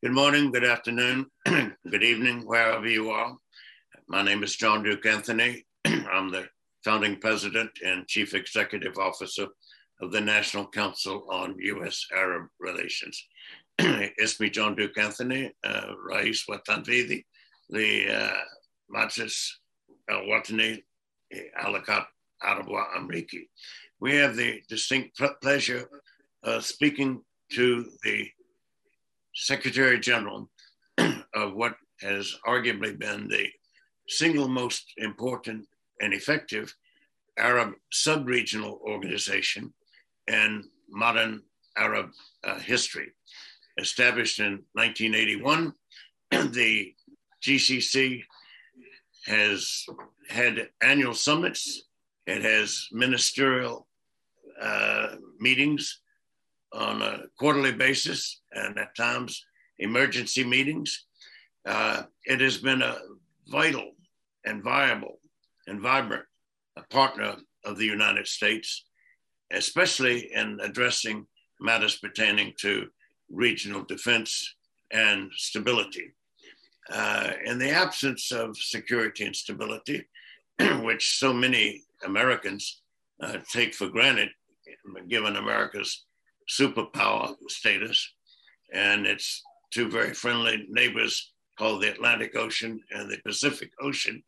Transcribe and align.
Good 0.00 0.12
morning, 0.12 0.52
good 0.52 0.62
afternoon, 0.62 1.26
good 1.44 2.04
evening, 2.04 2.46
wherever 2.46 2.86
you 2.86 3.10
are. 3.10 3.36
My 4.06 4.22
name 4.22 4.44
is 4.44 4.54
John 4.54 4.84
Duke 4.84 5.04
Anthony. 5.04 5.66
I'm 5.84 6.30
the 6.30 6.46
founding 6.84 7.16
president 7.16 7.70
and 7.84 8.06
chief 8.06 8.32
executive 8.32 8.96
officer 8.96 9.48
of 10.00 10.12
the 10.12 10.20
National 10.20 10.68
Council 10.68 11.26
on 11.28 11.58
U.S. 11.58 12.06
Arab 12.14 12.46
Relations. 12.60 13.26
Ismi 13.80 14.52
John 14.52 14.76
Duke 14.76 14.96
Anthony, 14.96 15.50
uh, 15.64 15.88
Rais 16.00 16.44
Watanvidi, 16.48 17.24
the 17.68 18.08
uh, 18.08 18.38
Majlis 18.94 19.48
Al 20.08 20.20
Watani 20.20 20.80
Alakat 21.60 22.04
Arabwa 22.40 22.84
Amriki. 22.96 23.48
We 23.98 24.14
have 24.14 24.36
the 24.36 24.62
distinct 24.68 25.20
pleasure 25.42 25.88
of 26.44 26.64
speaking 26.64 27.20
to 27.50 27.90
the 28.04 28.28
Secretary 29.38 30.00
General 30.00 30.50
of 31.34 31.54
what 31.54 31.76
has 32.00 32.34
arguably 32.44 32.98
been 32.98 33.28
the 33.28 33.46
single 34.08 34.48
most 34.48 34.92
important 34.96 35.64
and 36.00 36.12
effective 36.12 36.74
Arab 37.38 37.74
sub-regional 37.92 38.80
organization 38.82 39.72
in 40.26 40.64
modern 40.90 41.40
Arab 41.76 42.10
uh, 42.42 42.58
history. 42.58 43.12
Established 43.78 44.40
in 44.40 44.64
1981, 44.72 45.72
the 46.30 46.92
GCC 47.40 48.22
has 49.26 49.86
had 50.28 50.68
annual 50.82 51.14
summits. 51.14 51.84
It 52.26 52.42
has 52.42 52.88
ministerial 52.90 53.86
uh, 54.60 55.14
meetings 55.38 56.00
on 56.72 57.02
a 57.02 57.22
quarterly 57.38 57.72
basis 57.72 58.40
and 58.52 58.78
at 58.78 58.94
times 58.96 59.44
emergency 59.78 60.44
meetings. 60.44 61.06
Uh, 61.66 62.02
it 62.24 62.40
has 62.40 62.58
been 62.58 62.82
a 62.82 62.98
vital 63.48 63.92
and 64.44 64.62
viable 64.62 65.20
and 65.66 65.80
vibrant 65.80 66.24
partner 66.90 67.36
of 67.64 67.78
the 67.78 67.84
United 67.84 68.26
States, 68.26 68.84
especially 69.52 70.32
in 70.32 70.58
addressing 70.62 71.26
matters 71.60 71.96
pertaining 71.96 72.52
to 72.60 72.86
regional 73.30 73.84
defense 73.84 74.54
and 74.92 75.30
stability. 75.34 76.14
Uh, 76.90 77.32
in 77.44 77.58
the 77.58 77.70
absence 77.70 78.32
of 78.32 78.56
security 78.56 79.26
and 79.26 79.36
stability, 79.36 80.06
which 80.80 81.18
so 81.18 81.32
many 81.32 81.82
Americans 82.04 82.80
uh, 83.22 83.38
take 83.52 83.74
for 83.74 83.88
granted, 83.88 84.30
given 85.08 85.36
America's 85.36 86.06
superpower 86.48 87.34
status, 87.48 88.14
and 88.72 89.06
its 89.06 89.42
two 89.70 89.90
very 89.90 90.14
friendly 90.14 90.66
neighbors 90.68 91.32
called 91.58 91.82
the 91.82 91.90
Atlantic 91.90 92.36
Ocean 92.36 92.80
and 92.90 93.10
the 93.10 93.18
Pacific 93.24 93.70
Ocean. 93.80 94.22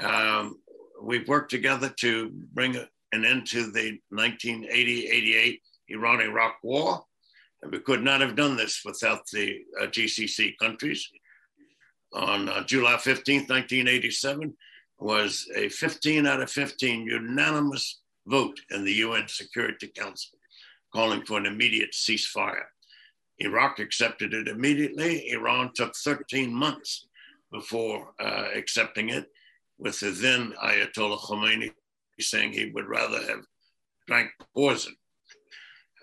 Um, 0.00 0.60
we've 1.02 1.26
worked 1.28 1.50
together 1.50 1.92
to 2.00 2.30
bring 2.52 2.76
an 3.12 3.24
end 3.24 3.46
to 3.48 3.70
the 3.70 3.98
1980-88 4.12 5.60
Iran-Iraq 5.88 6.58
war. 6.62 7.02
And 7.62 7.72
we 7.72 7.80
could 7.80 8.02
not 8.02 8.20
have 8.20 8.36
done 8.36 8.56
this 8.56 8.82
without 8.84 9.26
the 9.32 9.60
uh, 9.80 9.86
GCC 9.86 10.56
countries. 10.58 11.08
On 12.12 12.48
uh, 12.48 12.64
July 12.64 12.94
15th, 12.94 13.48
1987, 13.48 14.54
was 15.00 15.46
a 15.56 15.68
15 15.68 16.26
out 16.26 16.40
of 16.40 16.50
15 16.50 17.06
unanimous 17.06 18.00
vote 18.26 18.60
in 18.70 18.84
the 18.84 18.94
UN 18.94 19.26
Security 19.26 19.88
Council 19.88 20.37
calling 20.92 21.24
for 21.24 21.38
an 21.38 21.46
immediate 21.46 21.92
ceasefire. 21.92 22.64
Iraq 23.38 23.78
accepted 23.78 24.34
it 24.34 24.48
immediately. 24.48 25.30
Iran 25.30 25.70
took 25.74 25.94
13 25.96 26.52
months 26.52 27.06
before 27.52 28.12
uh, 28.20 28.48
accepting 28.54 29.10
it, 29.10 29.26
with 29.78 30.00
the 30.00 30.10
then 30.10 30.52
Ayatollah 30.62 31.18
Khomeini 31.20 31.70
saying 32.20 32.52
he 32.52 32.70
would 32.74 32.88
rather 32.88 33.22
have 33.22 33.44
drank 34.06 34.30
poison. 34.54 34.94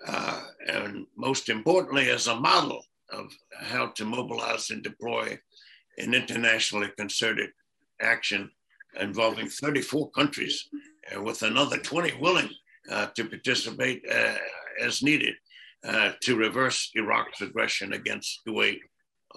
Uh, 0.06 0.42
and 0.68 1.06
most 1.16 1.48
importantly, 1.48 2.10
as 2.10 2.26
a 2.26 2.34
model 2.34 2.82
of 3.10 3.30
how 3.58 3.88
to 3.88 4.04
mobilize 4.04 4.70
and 4.70 4.82
deploy 4.82 5.38
an 5.98 6.14
internationally 6.14 6.88
concerted 6.96 7.50
action 8.00 8.50
involving 9.00 9.48
34 9.48 10.10
countries, 10.10 10.68
uh, 11.14 11.22
with 11.22 11.42
another 11.42 11.78
20 11.78 12.18
willing 12.20 12.48
uh, 12.90 13.06
to 13.14 13.24
participate 13.24 14.02
uh, 14.10 14.34
as 14.80 15.02
needed 15.02 15.34
uh, 15.84 16.12
to 16.22 16.36
reverse 16.36 16.90
Iraq's 16.94 17.40
aggression 17.40 17.92
against 17.92 18.40
Kuwait 18.46 18.80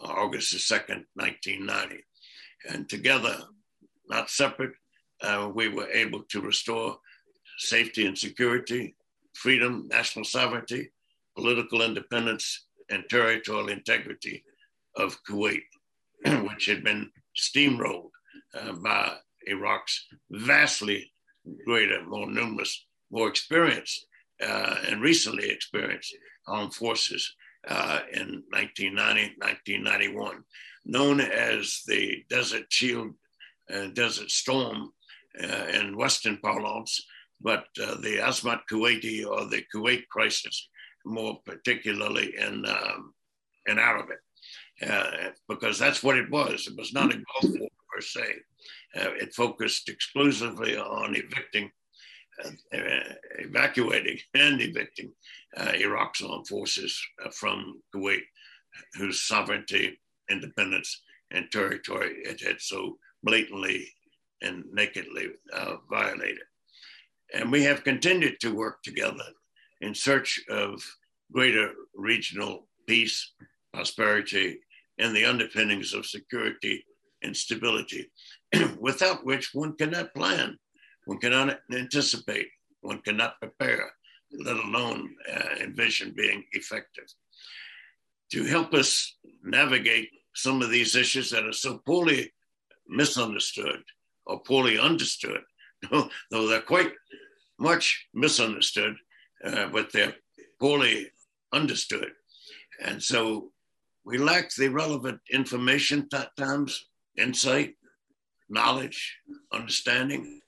uh, 0.02 0.08
August 0.08 0.54
2nd, 0.54 1.06
1990. 1.16 2.04
And 2.70 2.90
together, 2.90 3.38
not 4.08 4.30
separate, 4.30 4.74
uh, 5.22 5.50
we 5.54 5.68
were 5.68 5.90
able 5.90 6.24
to 6.30 6.42
restore 6.42 6.98
safety 7.58 8.06
and 8.06 8.18
security, 8.18 8.96
freedom, 9.34 9.88
national 9.90 10.26
sovereignty, 10.26 10.92
political 11.36 11.82
independence, 11.82 12.68
and 12.90 13.04
territorial 13.10 13.70
integrity 13.70 14.44
of 14.96 15.18
Kuwait, 15.28 15.64
which 16.48 16.66
had 16.66 16.84
been 16.84 17.12
steamrolled 17.38 18.10
uh, 18.54 18.74
by 18.74 19.16
Iraq's 19.48 20.08
vastly 20.32 21.12
greater, 21.66 22.04
more 22.06 22.30
numerous, 22.30 22.86
more 23.12 23.28
experienced 23.28 24.08
uh, 24.42 24.76
and 24.88 25.02
recently 25.02 25.50
experienced 25.50 26.16
armed 26.48 26.74
forces 26.74 27.36
uh, 27.68 28.00
in 28.14 28.44
1990, 28.52 29.36
1991, 29.40 30.44
known 30.86 31.20
as 31.20 31.84
the 31.88 32.24
Desert 32.30 32.66
Shield, 32.70 33.14
uh, 33.74 33.88
Desert 33.94 34.32
Storm 34.32 34.92
uh, 35.42 35.66
in 35.74 35.98
Western 35.98 36.38
parlance, 36.38 37.06
but 37.42 37.66
uh, 37.82 37.96
the 38.02 38.18
Asmat 38.18 38.62
Kuwaiti 38.72 39.26
or 39.26 39.46
the 39.46 39.64
Kuwait 39.74 40.08
crisis, 40.08 40.70
more 41.06 41.40
particularly 41.46 42.36
in, 42.38 42.66
um, 42.66 43.14
in 43.68 43.78
Arabic, 43.78 44.20
uh, 44.88 45.30
because 45.48 45.78
that's 45.78 46.02
what 46.02 46.18
it 46.18 46.30
was. 46.30 46.68
It 46.68 46.78
was 46.78 46.94
not 46.94 47.14
a 47.14 47.18
Gulf 47.18 47.60
War 47.60 47.70
per 47.94 48.02
se. 48.02 48.36
it 48.94 49.34
focused 49.34 49.90
exclusively 49.90 50.78
on 50.78 51.16
evicting 51.16 51.66
uh, 51.66 51.79
evacuating 53.40 54.20
and 54.34 54.62
evicting 54.62 55.12
uh, 55.58 55.72
Iraq's 55.76 56.22
armed 56.22 56.48
forces 56.48 57.00
uh, 57.26 57.30
from 57.30 57.82
Kuwait, 57.94 58.24
whose 58.96 59.22
sovereignty, 59.22 60.00
independence, 60.30 61.02
and 61.32 61.52
territory 61.52 62.16
it 62.24 62.42
had 62.42 62.62
so 62.62 62.98
blatantly 63.24 63.88
and 64.42 64.64
nakedly 64.72 65.28
uh, 65.54 65.76
violated. 65.90 66.40
And 67.34 67.52
we 67.52 67.64
have 67.64 67.84
continued 67.84 68.40
to 68.42 68.56
work 68.56 68.82
together 68.84 69.26
in 69.82 69.94
search 69.94 70.40
of 70.50 70.82
greater 71.32 71.72
regional 71.94 72.68
peace, 72.88 73.34
prosperity, 73.74 74.60
and 74.98 75.16
the 75.16 75.26
underpinnings 75.26 75.94
of 75.94 76.06
security 76.06 76.84
and 77.22 77.36
stability, 77.36 78.10
without 78.80 79.26
which 79.26 79.52
one 79.54 79.76
cannot 79.76 80.14
plan 80.14 80.58
one 81.10 81.18
cannot 81.18 81.58
anticipate, 81.72 82.50
one 82.82 83.02
cannot 83.02 83.40
prepare, 83.40 83.92
let 84.46 84.58
alone 84.58 85.10
uh, 85.34 85.56
envision 85.60 86.14
being 86.16 86.44
effective. 86.52 87.06
To 88.34 88.44
help 88.46 88.76
us 88.76 89.18
navigate 89.44 90.10
some 90.36 90.62
of 90.62 90.70
these 90.70 90.96
issues 90.96 91.32
that 91.32 91.46
are 91.46 91.62
so 91.66 91.80
poorly 91.80 92.32
misunderstood 92.88 93.82
or 94.28 94.44
poorly 94.44 94.78
understood, 94.78 95.42
though 95.92 96.48
they're 96.48 96.62
quite 96.62 96.92
much 97.58 98.08
misunderstood, 98.14 98.96
uh, 99.44 99.68
but 99.70 99.92
they're 99.92 100.14
poorly 100.60 101.10
understood. 101.52 102.12
And 102.86 103.02
so 103.02 103.52
we 104.06 104.20
lack 104.20 104.54
the 104.54 104.68
relevant 104.68 105.22
information 105.32 106.08
at 106.14 106.36
times, 106.38 106.86
insight, 107.18 107.74
knowledge, 108.48 109.18
understanding 109.52 110.42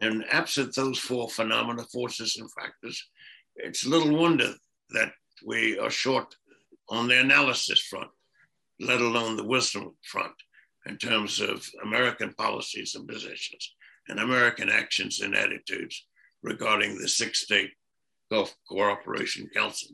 and 0.00 0.24
absent 0.30 0.74
those 0.74 0.98
four 0.98 1.28
phenomena, 1.28 1.84
forces, 1.84 2.36
and 2.36 2.50
factors, 2.52 3.02
it's 3.56 3.86
little 3.86 4.16
wonder 4.16 4.52
that 4.90 5.12
we 5.44 5.78
are 5.78 5.90
short 5.90 6.34
on 6.88 7.08
the 7.08 7.18
analysis 7.18 7.80
front, 7.80 8.10
let 8.80 9.00
alone 9.00 9.36
the 9.36 9.44
wisdom 9.44 9.94
front, 10.04 10.34
in 10.86 10.96
terms 10.96 11.40
of 11.40 11.68
American 11.82 12.32
policies 12.34 12.94
and 12.94 13.08
positions 13.08 13.74
and 14.08 14.20
American 14.20 14.68
actions 14.68 15.20
and 15.20 15.34
attitudes 15.34 16.06
regarding 16.42 16.96
the 16.96 17.08
six 17.08 17.40
state 17.40 17.70
Gulf 18.30 18.54
Cooperation 18.68 19.48
Council 19.54 19.90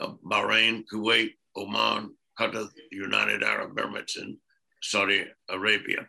of 0.00 0.18
Bahrain, 0.22 0.84
Kuwait, 0.90 1.32
Oman, 1.56 2.14
Qatar, 2.38 2.68
the 2.74 2.96
United 2.96 3.42
Arab 3.42 3.76
Emirates, 3.76 4.20
and 4.20 4.36
Saudi 4.82 5.24
Arabia. 5.50 6.06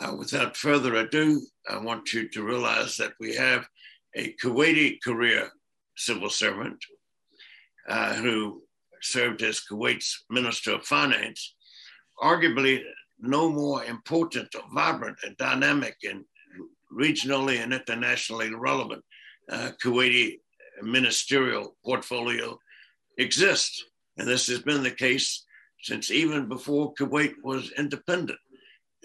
Uh, 0.00 0.14
without 0.14 0.56
further 0.56 0.94
ado, 0.96 1.40
I 1.68 1.78
want 1.78 2.12
you 2.12 2.28
to 2.28 2.44
realize 2.44 2.96
that 2.98 3.14
we 3.18 3.34
have 3.34 3.66
a 4.14 4.34
Kuwaiti 4.42 4.98
career 5.02 5.50
civil 5.96 6.30
servant 6.30 6.78
uh, 7.88 8.14
who 8.14 8.62
served 9.02 9.42
as 9.42 9.60
Kuwait's 9.68 10.24
Minister 10.30 10.72
of 10.72 10.84
Finance, 10.84 11.54
arguably 12.22 12.82
no 13.18 13.50
more 13.50 13.84
important 13.84 14.54
or 14.54 14.62
vibrant 14.72 15.18
and 15.24 15.36
dynamic 15.36 15.96
and 16.04 16.24
regionally 16.92 17.60
and 17.62 17.72
internationally 17.72 18.54
relevant 18.54 19.04
uh, 19.50 19.70
Kuwaiti 19.82 20.38
ministerial 20.82 21.76
portfolio 21.84 22.56
exists. 23.18 23.84
And 24.16 24.28
this 24.28 24.46
has 24.46 24.60
been 24.60 24.82
the 24.82 24.90
case 24.90 25.44
since 25.82 26.10
even 26.10 26.48
before 26.48 26.94
Kuwait 26.94 27.34
was 27.42 27.72
independent. 27.72 28.38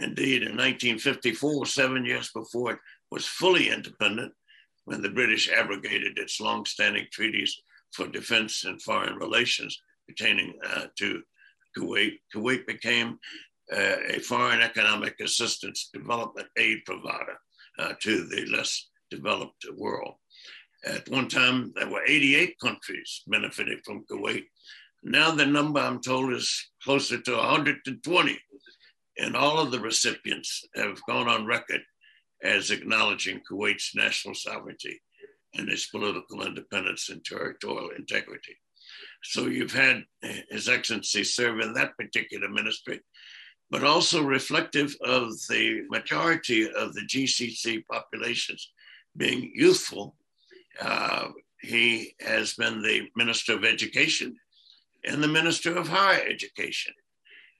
Indeed, 0.03 0.43
in 0.43 0.57
1954, 0.57 1.65
seven 1.65 2.05
years 2.05 2.29
before 2.33 2.73
it 2.73 2.79
was 3.09 3.25
fully 3.25 3.69
independent, 3.69 4.33
when 4.85 5.01
the 5.01 5.09
British 5.09 5.49
abrogated 5.49 6.17
its 6.17 6.41
long-standing 6.41 7.07
treaties 7.11 7.55
for 7.93 8.07
defense 8.07 8.65
and 8.65 8.81
foreign 8.81 9.15
relations 9.15 9.79
pertaining 10.07 10.53
uh, 10.65 10.87
to 10.97 11.21
Kuwait, 11.77 12.19
Kuwait 12.35 12.67
became 12.67 13.17
uh, 13.71 13.95
a 14.09 14.19
foreign 14.19 14.61
economic 14.61 15.19
assistance 15.21 15.89
development 15.93 16.47
aid 16.57 16.79
provider 16.85 17.37
uh, 17.79 17.93
to 18.01 18.25
the 18.25 18.45
less 18.47 18.89
developed 19.09 19.65
world. 19.77 20.15
At 20.85 21.07
one 21.09 21.29
time, 21.29 21.71
there 21.75 21.89
were 21.89 22.03
88 22.05 22.59
countries 22.59 23.21
benefiting 23.27 23.79
from 23.85 24.03
Kuwait. 24.11 24.43
Now 25.01 25.31
the 25.31 25.45
number 25.45 25.79
I'm 25.79 26.01
told 26.01 26.33
is 26.33 26.71
closer 26.83 27.21
to 27.21 27.35
120. 27.37 28.39
And 29.17 29.35
all 29.35 29.59
of 29.59 29.71
the 29.71 29.79
recipients 29.79 30.65
have 30.75 30.99
gone 31.07 31.27
on 31.27 31.45
record 31.45 31.81
as 32.43 32.71
acknowledging 32.71 33.41
Kuwait's 33.49 33.95
national 33.95 34.35
sovereignty 34.35 35.01
and 35.55 35.69
its 35.69 35.87
political 35.87 36.45
independence 36.45 37.09
and 37.09 37.23
territorial 37.23 37.91
integrity. 37.91 38.57
So 39.23 39.45
you've 39.45 39.73
had 39.73 40.03
His 40.49 40.67
Excellency 40.67 41.23
serve 41.23 41.59
in 41.59 41.73
that 41.73 41.95
particular 41.97 42.49
ministry, 42.49 42.99
but 43.69 43.83
also 43.83 44.23
reflective 44.23 44.95
of 45.05 45.29
the 45.47 45.83
majority 45.89 46.69
of 46.69 46.93
the 46.93 47.01
GCC 47.01 47.83
populations 47.89 48.71
being 49.15 49.51
youthful. 49.53 50.15
Uh, 50.81 51.29
he 51.61 52.13
has 52.19 52.55
been 52.55 52.81
the 52.81 53.07
Minister 53.15 53.53
of 53.53 53.63
Education 53.63 54.35
and 55.05 55.23
the 55.23 55.27
Minister 55.27 55.77
of 55.77 55.87
Higher 55.87 56.25
Education 56.27 56.93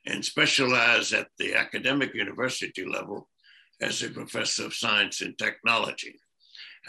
and 0.05 0.23
specialize 0.23 1.13
at 1.13 1.27
the 1.37 1.55
academic 1.55 2.13
university 2.13 2.85
level 2.85 3.29
as 3.81 4.01
a 4.01 4.09
professor 4.09 4.65
of 4.65 4.73
science 4.73 5.21
and 5.21 5.37
technology. 5.37 6.15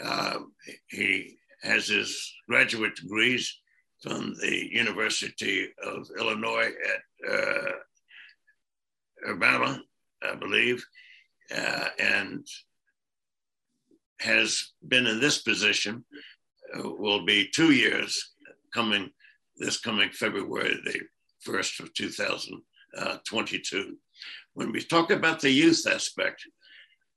Uh, 0.03 0.39
he 0.87 1.37
has 1.63 1.87
his 1.87 2.33
graduate 2.47 2.95
degrees 2.95 3.59
from 4.01 4.35
the 4.41 4.69
University 4.71 5.67
of 5.83 6.07
Illinois 6.19 6.71
at 6.93 7.31
uh, 7.31 7.71
Urbana, 9.27 9.81
I 10.21 10.35
believe, 10.35 10.85
uh, 11.55 11.87
and 11.99 12.45
has 14.19 14.73
been 14.87 15.07
in 15.07 15.19
this 15.19 15.41
position, 15.41 16.03
uh, 16.77 16.89
will 16.89 17.25
be 17.25 17.49
two 17.53 17.71
years 17.71 18.33
coming, 18.73 19.09
this 19.57 19.79
coming 19.79 20.09
February 20.11 20.77
the 20.85 21.01
1st 21.49 21.79
of 21.81 21.93
Uh, 22.97 23.17
2022. 23.25 23.97
When 24.53 24.71
we 24.71 24.81
talk 24.81 25.11
about 25.11 25.41
the 25.41 25.49
youth 25.49 25.85
aspect, 25.85 26.47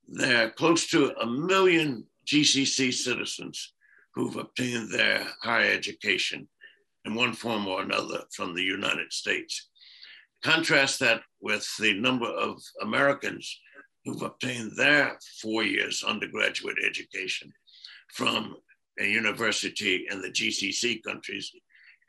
there 0.08 0.46
are 0.46 0.50
close 0.50 0.88
to 0.88 1.12
a 1.20 1.26
million 1.26 2.04
GCC 2.26 2.92
citizens 2.92 3.74
who've 4.12 4.36
obtained 4.36 4.90
their 4.90 5.24
higher 5.40 5.70
education 5.70 6.48
in 7.04 7.14
one 7.14 7.32
form 7.32 7.68
or 7.68 7.82
another 7.82 8.22
from 8.34 8.54
the 8.54 8.62
United 8.62 9.12
States. 9.12 9.68
Contrast 10.42 10.98
that 10.98 11.22
with 11.40 11.64
the 11.78 11.94
number 11.94 12.26
of 12.26 12.60
Americans 12.82 13.60
who've 14.04 14.22
obtained 14.22 14.72
their 14.76 15.16
four 15.40 15.62
years 15.62 16.02
undergraduate 16.02 16.78
education 16.84 17.52
from 18.14 18.56
a 18.98 19.04
university 19.04 20.08
in 20.10 20.20
the 20.22 20.30
GCC 20.30 21.04
countries. 21.04 21.52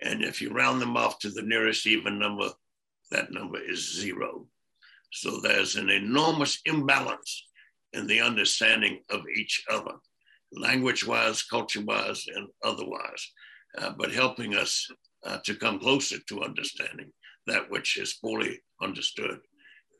And 0.02 0.24
if 0.24 0.42
you 0.42 0.50
round 0.50 0.82
them 0.82 0.98
off 0.98 1.20
to 1.20 1.30
the 1.30 1.44
nearest 1.44 1.86
even 1.86 2.18
number, 2.18 2.50
that 3.12 3.32
number 3.32 3.60
is 3.60 4.00
zero. 4.00 4.48
So 5.12 5.40
there's 5.40 5.76
an 5.76 5.90
enormous 5.90 6.60
imbalance 6.66 7.46
in 7.94 8.06
the 8.08 8.22
understanding 8.22 9.00
of 9.10 9.22
each 9.36 9.64
other, 9.70 9.94
language 10.52 11.06
wise, 11.06 11.42
culture 11.44 11.82
wise, 11.82 12.26
and 12.34 12.48
otherwise, 12.64 13.32
uh, 13.78 13.92
but 13.98 14.12
helping 14.12 14.56
us 14.56 14.88
uh, 15.26 15.40
to 15.46 15.56
come 15.56 15.80
closer 15.80 16.18
to 16.28 16.44
understanding 16.44 17.12
that 17.48 17.70
which 17.70 17.98
is 17.98 18.20
poorly 18.22 18.60
understood 18.82 19.40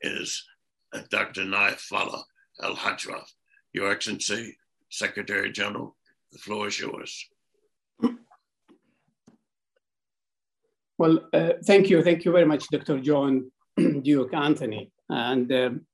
is 0.02 0.44
uh, 0.92 1.00
Dr. 1.10 1.42
Naif 1.42 1.80
Fallah 1.80 2.24
Al 2.62 2.76
Hajraf. 2.76 3.28
Your 3.72 3.90
Excellency, 3.90 4.56
Secretary 4.90 5.52
General, 5.52 5.96
the 6.32 6.38
floor 6.38 6.68
is 6.68 6.78
yours. 6.78 7.26
Well, 11.00 11.20
uh, 11.32 11.52
thank 11.64 11.88
you. 11.88 12.02
Thank 12.02 12.26
you 12.26 12.32
very 12.32 12.44
much, 12.44 12.68
Dr. 12.68 13.00
John 13.00 13.50
Duke 14.02 14.34
Anthony. 14.34 14.92
And 15.08 15.50
um, 15.50 15.86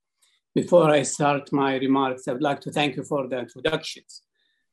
before 0.53 0.91
I 0.91 1.03
start 1.03 1.53
my 1.53 1.77
remarks, 1.77 2.27
I 2.27 2.33
would 2.33 2.43
like 2.43 2.61
to 2.63 2.73
thank 2.73 2.97
you 2.97 3.05
for 3.05 3.29
the 3.29 3.39
introductions. 3.39 4.23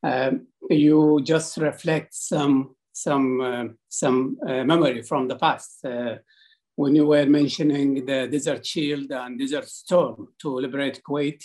Um, 0.01 0.47
you 0.71 1.21
just 1.23 1.57
reflect 1.57 2.15
some 2.15 2.75
some 2.91 3.41
uh, 3.41 3.65
some 3.89 4.39
uh, 4.47 4.63
memory 4.63 5.03
from 5.03 5.27
the 5.27 5.35
past 5.35 5.85
uh, 5.85 6.15
when 6.77 6.95
you 6.95 7.05
were 7.05 7.27
mentioning 7.27 8.03
the 8.03 8.27
Desert 8.27 8.65
Shield 8.65 9.11
and 9.11 9.37
Desert 9.37 9.69
Storm 9.69 10.29
to 10.39 10.49
liberate 10.55 10.99
Kuwait. 11.07 11.43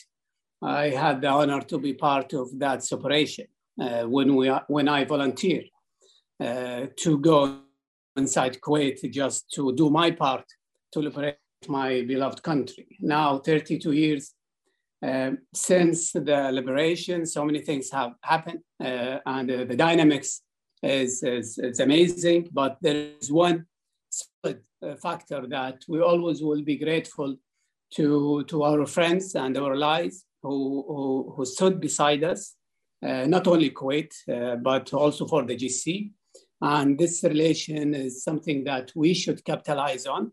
I 0.63 0.89
had 0.89 1.21
the 1.21 1.29
honor 1.29 1.61
to 1.61 1.79
be 1.79 1.93
part 1.93 2.33
of 2.33 2.59
that 2.59 2.91
operation 2.91 3.49
uh, 3.79 4.05
when 4.05 4.35
we 4.35 4.49
when 4.69 4.89
I 4.89 5.05
volunteered 5.05 5.69
uh, 6.41 6.87
to 6.97 7.19
go 7.19 7.68
inside 8.19 8.61
Kuwait 8.61 9.11
just 9.11 9.51
to 9.53 9.75
do 9.75 9.91
my 9.91 10.11
part 10.11 10.45
to 10.93 11.01
liberate 11.01 11.39
my 11.69 12.03
beloved 12.03 12.43
country. 12.43 12.87
Now, 13.01 13.39
32 13.39 13.93
years 13.93 14.35
uh, 15.05 15.33
since 15.55 16.13
the 16.13 16.51
liberation, 16.53 17.25
so 17.25 17.45
many 17.45 17.61
things 17.61 17.91
have 17.91 18.15
happened, 18.23 18.61
uh, 18.83 19.19
and 19.27 19.51
uh, 19.51 19.65
the 19.65 19.77
dynamics 19.77 20.43
is, 20.83 21.23
is, 21.23 21.59
is, 21.59 21.81
amazing. 21.81 22.49
But 22.53 22.79
there 22.81 23.13
is 23.21 23.31
one 23.31 23.67
solid 24.11 24.63
uh, 24.83 24.97
factor 24.97 25.47
that 25.49 25.85
we 25.89 26.01
always 26.01 26.43
will 26.43 26.63
be 26.63 26.77
grateful 26.77 27.37
to, 27.95 28.45
to 28.45 28.63
our 28.65 28.87
friends 28.87 29.35
and 29.35 29.57
our 29.57 29.75
allies 29.75 30.25
who, 30.43 30.85
who, 30.87 31.35
who 31.37 31.45
stood 31.45 31.81
beside 31.81 32.25
us, 32.25 32.57
uh, 33.03 33.25
not 33.27 33.47
only 33.47 33.71
Kuwait, 33.71 34.13
uh, 34.29 34.57
but 34.57 34.93
also 34.93 35.27
for 35.27 35.45
the 35.45 35.57
GC. 35.57 36.11
And 36.61 36.99
this 36.99 37.23
relation 37.23 37.95
is 37.95 38.25
something 38.25 38.65
that 38.65 38.93
we 38.97 39.15
should 39.15 39.45
capitalize 39.45 40.07
on 40.07 40.33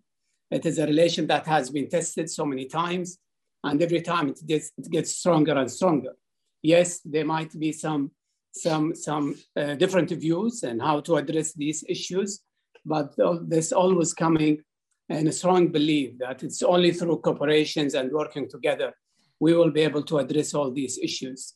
it 0.52 0.66
is 0.66 0.78
a 0.78 0.86
relation 0.86 1.28
that 1.28 1.46
has 1.48 1.70
been 1.70 1.90
tested 1.90 2.30
so 2.30 2.46
many 2.46 2.66
times, 2.66 3.18
and 3.64 3.82
every 3.82 4.02
time 4.02 4.30
it 4.30 4.40
gets, 4.46 4.72
it 4.78 4.90
gets 4.92 5.16
stronger 5.16 5.54
and 5.54 5.70
stronger. 5.70 6.14
Yes, 6.62 7.00
there 7.04 7.26
might 7.26 7.58
be 7.60 7.72
some, 7.72 8.12
some, 8.52 8.96
some 8.96 9.36
uh, 9.56 9.76
different 9.76 10.12
views 10.12 10.64
and 10.64 10.82
how 10.82 11.00
to 11.02 11.16
address 11.16 11.54
these 11.54 11.84
issues, 11.90 12.42
but 12.86 13.16
there's 13.48 13.74
always 13.74 14.14
coming 14.14 14.62
and 15.10 15.28
a 15.28 15.32
strong 15.32 15.68
belief 15.68 16.18
that 16.20 16.44
it's 16.44 16.64
only 16.64 16.92
through 16.92 17.22
cooperations 17.22 17.94
and 18.00 18.12
working 18.12 18.50
together 18.50 18.94
we 19.40 19.54
will 19.54 19.72
be 19.72 19.82
able 19.82 20.02
to 20.04 20.20
address 20.20 20.54
all 20.54 20.72
these 20.72 20.98
issues. 20.98 21.56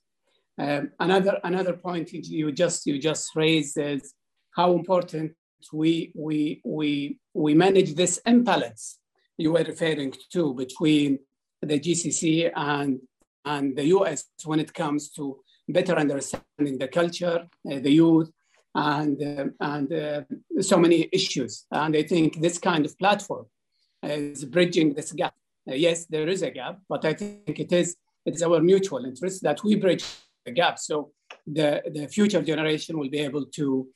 Um, 0.58 0.92
another, 1.00 1.40
another 1.44 1.74
point 1.74 2.12
you 2.12 2.52
just, 2.52 2.86
you 2.86 3.00
just 3.00 3.36
raised 3.36 3.78
is 3.78 4.14
how 4.56 4.74
important 4.74 5.34
we, 5.74 6.12
we, 6.16 6.62
we, 6.64 7.20
we 7.34 7.54
manage 7.54 7.96
this 7.96 8.20
imbalance 8.26 9.00
you 9.38 9.54
were 9.54 9.64
referring 9.64 10.14
to 10.32 10.54
between 10.54 11.20
the 11.62 11.80
GCC 11.80 12.52
and, 12.56 13.00
and 13.46 13.76
the 13.76 13.86
US 13.86 14.26
when 14.46 14.60
it 14.60 14.74
comes 14.74 15.10
to 15.12 15.40
better 15.68 15.96
understanding 15.96 16.78
the 16.78 16.88
culture, 16.88 17.48
uh, 17.72 17.80
the 17.80 17.92
youth, 17.92 18.30
and, 18.76 19.22
uh, 19.22 19.46
and 19.62 19.94
uh, 19.94 20.22
so 20.62 20.78
many 20.78 21.10
issues. 21.12 21.66
And 21.72 21.96
I 21.96 22.04
think 22.04 22.42
this 22.42 22.58
kind 22.58 22.86
of 22.86 22.98
platform 22.98 23.46
is 24.04 24.46
bridging 24.46 24.94
this 24.94 25.12
gap. 25.12 25.34
Uh, 25.70 25.76
yes, 25.76 26.06
there 26.06 26.28
is 26.28 26.42
a 26.42 26.52
gap, 26.52 26.80
but 26.88 27.06
I 27.06 27.14
think 27.14 27.60
it 27.60 27.72
is 27.72 27.96
it's 28.26 28.44
our 28.44 28.62
mutual 28.62 29.06
interest 29.06 29.44
that 29.44 29.64
we 29.64 29.76
bridge 29.76 30.06
the 30.46 30.52
gap. 30.52 30.78
So 30.80 31.12
the, 31.48 31.82
the 31.92 32.08
future 32.08 32.42
generation 32.42 32.98
will 32.98 33.10
be 33.10 33.20
able 33.20 33.46
to 33.46 33.88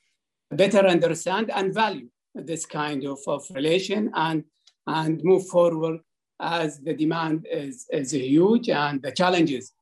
better 0.53 0.85
understand 0.87 1.51
and 1.51 1.73
value 1.73 2.07
this 2.35 2.65
kind 2.65 3.05
of, 3.05 3.19
of 3.27 3.43
relation 3.53 4.11
and, 4.13 4.43
and 4.87 5.23
move 5.23 5.47
forward 5.47 5.99
as 6.39 6.79
the 6.79 6.93
demand 6.93 7.47
is, 7.49 7.85
is 7.91 8.11
huge 8.11 8.69
and 8.69 9.01
the 9.01 9.11
challenges 9.11 9.73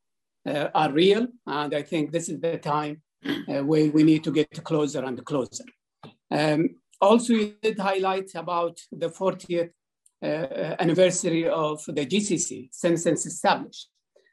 uh, 0.46 0.68
are 0.74 0.92
real. 0.92 1.26
And 1.46 1.74
I 1.74 1.82
think 1.82 2.12
this 2.12 2.28
is 2.28 2.40
the 2.40 2.58
time 2.58 3.02
uh, 3.24 3.62
where 3.64 3.90
we 3.90 4.02
need 4.02 4.24
to 4.24 4.32
get 4.32 4.62
closer 4.64 5.04
and 5.04 5.24
closer. 5.24 5.64
Um, 6.30 6.76
also, 7.00 7.32
you 7.32 7.54
did 7.60 7.78
highlight 7.78 8.30
about 8.34 8.78
the 8.90 9.08
40th 9.08 9.70
uh, 10.22 10.76
anniversary 10.78 11.48
of 11.48 11.82
the 11.86 12.06
GCC 12.06 12.68
since 12.70 13.06
it's 13.06 13.26
established. 13.26 13.88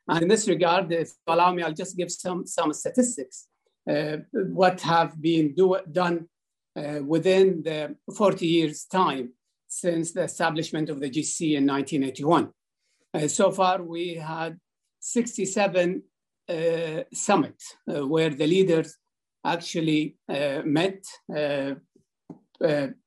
And 0.08 0.24
in 0.24 0.28
this 0.28 0.48
regard, 0.48 0.92
if 0.92 1.10
you 1.10 1.34
allow 1.34 1.52
me, 1.52 1.64
I'll 1.64 1.74
just 1.74 1.98
give 1.98 2.12
some, 2.12 2.46
some 2.46 2.74
statistics. 2.74 3.48
Uh, 3.90 4.18
what 4.34 4.82
have 4.82 5.20
been 5.22 5.54
do, 5.56 5.78
done 5.92 6.28
uh, 6.76 7.00
within 7.04 7.62
the 7.64 7.96
40 8.16 8.46
years 8.46 8.86
time 8.86 9.34
since 9.68 10.12
the 10.12 10.24
establishment 10.24 10.90
of 10.90 11.00
the 11.00 11.10
GC 11.10 11.58
in 11.58 11.66
1981. 11.68 12.50
Uh, 13.14 13.28
so 13.28 13.52
far, 13.52 13.82
we 13.82 14.16
had 14.16 14.60
67 15.00 16.04
uh, 16.50 17.04
summits 17.14 17.76
uh, 17.88 18.06
where 18.08 18.30
the 18.30 18.48
leaders 18.48 18.98
actually 19.46 20.18
uh, 20.28 20.62
met. 20.66 21.06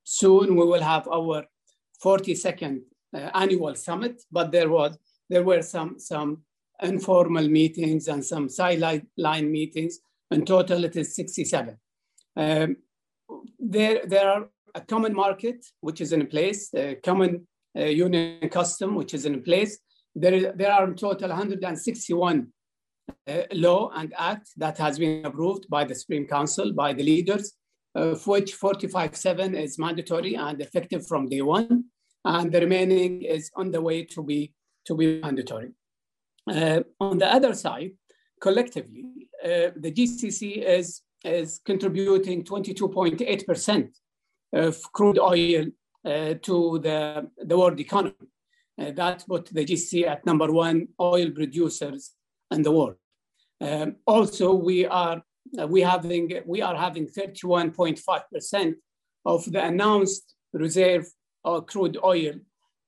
soon 0.04 0.56
we 0.56 0.64
will 0.66 0.82
have 0.82 1.06
our 1.08 1.44
42nd 2.02 2.80
annual 3.34 3.74
summit, 3.74 4.22
but 4.30 4.50
there 4.50 4.70
was 4.70 4.96
there 5.28 5.44
were 5.44 5.62
some 5.62 5.98
some 5.98 6.42
informal 6.82 7.48
meetings 7.48 8.08
and 8.08 8.24
some 8.24 8.48
sideline 8.48 9.50
meetings. 9.50 9.98
In 10.32 10.44
total, 10.44 10.84
it 10.84 10.96
is 10.96 11.14
67. 11.14 11.76
Um, 12.36 12.76
there, 13.58 14.02
there 14.06 14.28
are 14.28 14.48
a 14.74 14.80
common 14.80 15.14
market, 15.14 15.64
which 15.80 16.00
is 16.00 16.12
in 16.12 16.26
place, 16.26 16.72
a 16.74 16.96
common 16.96 17.46
uh, 17.78 17.84
union 17.84 18.48
custom, 18.48 18.94
which 18.94 19.14
is 19.14 19.26
in 19.26 19.42
place. 19.42 19.78
There, 20.14 20.52
there 20.52 20.72
are 20.72 20.84
in 20.84 20.94
total 20.94 21.28
161 21.28 22.52
uh, 23.26 23.42
law 23.52 23.90
and 23.94 24.12
act 24.16 24.50
that 24.56 24.78
has 24.78 24.98
been 24.98 25.24
approved 25.24 25.68
by 25.68 25.84
the 25.84 25.94
Supreme 25.94 26.26
Council, 26.26 26.72
by 26.72 26.92
the 26.92 27.02
leaders, 27.02 27.52
of 27.94 28.26
which 28.26 28.58
45.7 28.58 29.54
is 29.54 29.78
mandatory 29.78 30.34
and 30.34 30.60
effective 30.60 31.06
from 31.06 31.28
day 31.28 31.42
one, 31.42 31.84
and 32.24 32.52
the 32.52 32.60
remaining 32.60 33.22
is 33.22 33.50
on 33.56 33.70
the 33.70 33.80
way 33.80 34.04
to 34.04 34.22
be, 34.22 34.52
to 34.86 34.94
be 34.94 35.20
mandatory. 35.20 35.72
Uh, 36.50 36.80
on 37.00 37.18
the 37.18 37.32
other 37.32 37.54
side, 37.54 37.92
collectively, 38.40 39.04
uh, 39.06 39.31
the 39.42 39.92
GCC 39.92 40.64
is, 40.64 41.02
is 41.24 41.60
contributing 41.64 42.44
22.8% 42.44 43.88
of 44.54 44.92
crude 44.92 45.18
oil 45.18 45.66
uh, 46.04 46.34
to 46.42 46.78
the, 46.82 47.30
the 47.38 47.56
world 47.56 47.78
economy. 47.80 48.14
Uh, 48.80 48.90
that 48.92 49.24
put 49.28 49.46
the 49.46 49.64
GCC 49.64 50.06
at 50.06 50.24
number 50.24 50.50
one 50.50 50.88
oil 51.00 51.30
producers 51.30 52.12
in 52.50 52.62
the 52.62 52.72
world. 52.72 52.96
Um, 53.60 53.96
also, 54.06 54.54
we 54.54 54.86
are 54.86 55.22
uh, 55.60 55.66
we 55.66 55.82
having 55.82 56.40
we 56.46 56.62
are 56.62 56.76
having 56.76 57.06
31.5% 57.06 58.74
of 59.26 59.52
the 59.52 59.62
announced 59.62 60.34
reserve 60.52 61.06
of 61.44 61.66
crude 61.66 61.98
oil 62.02 62.34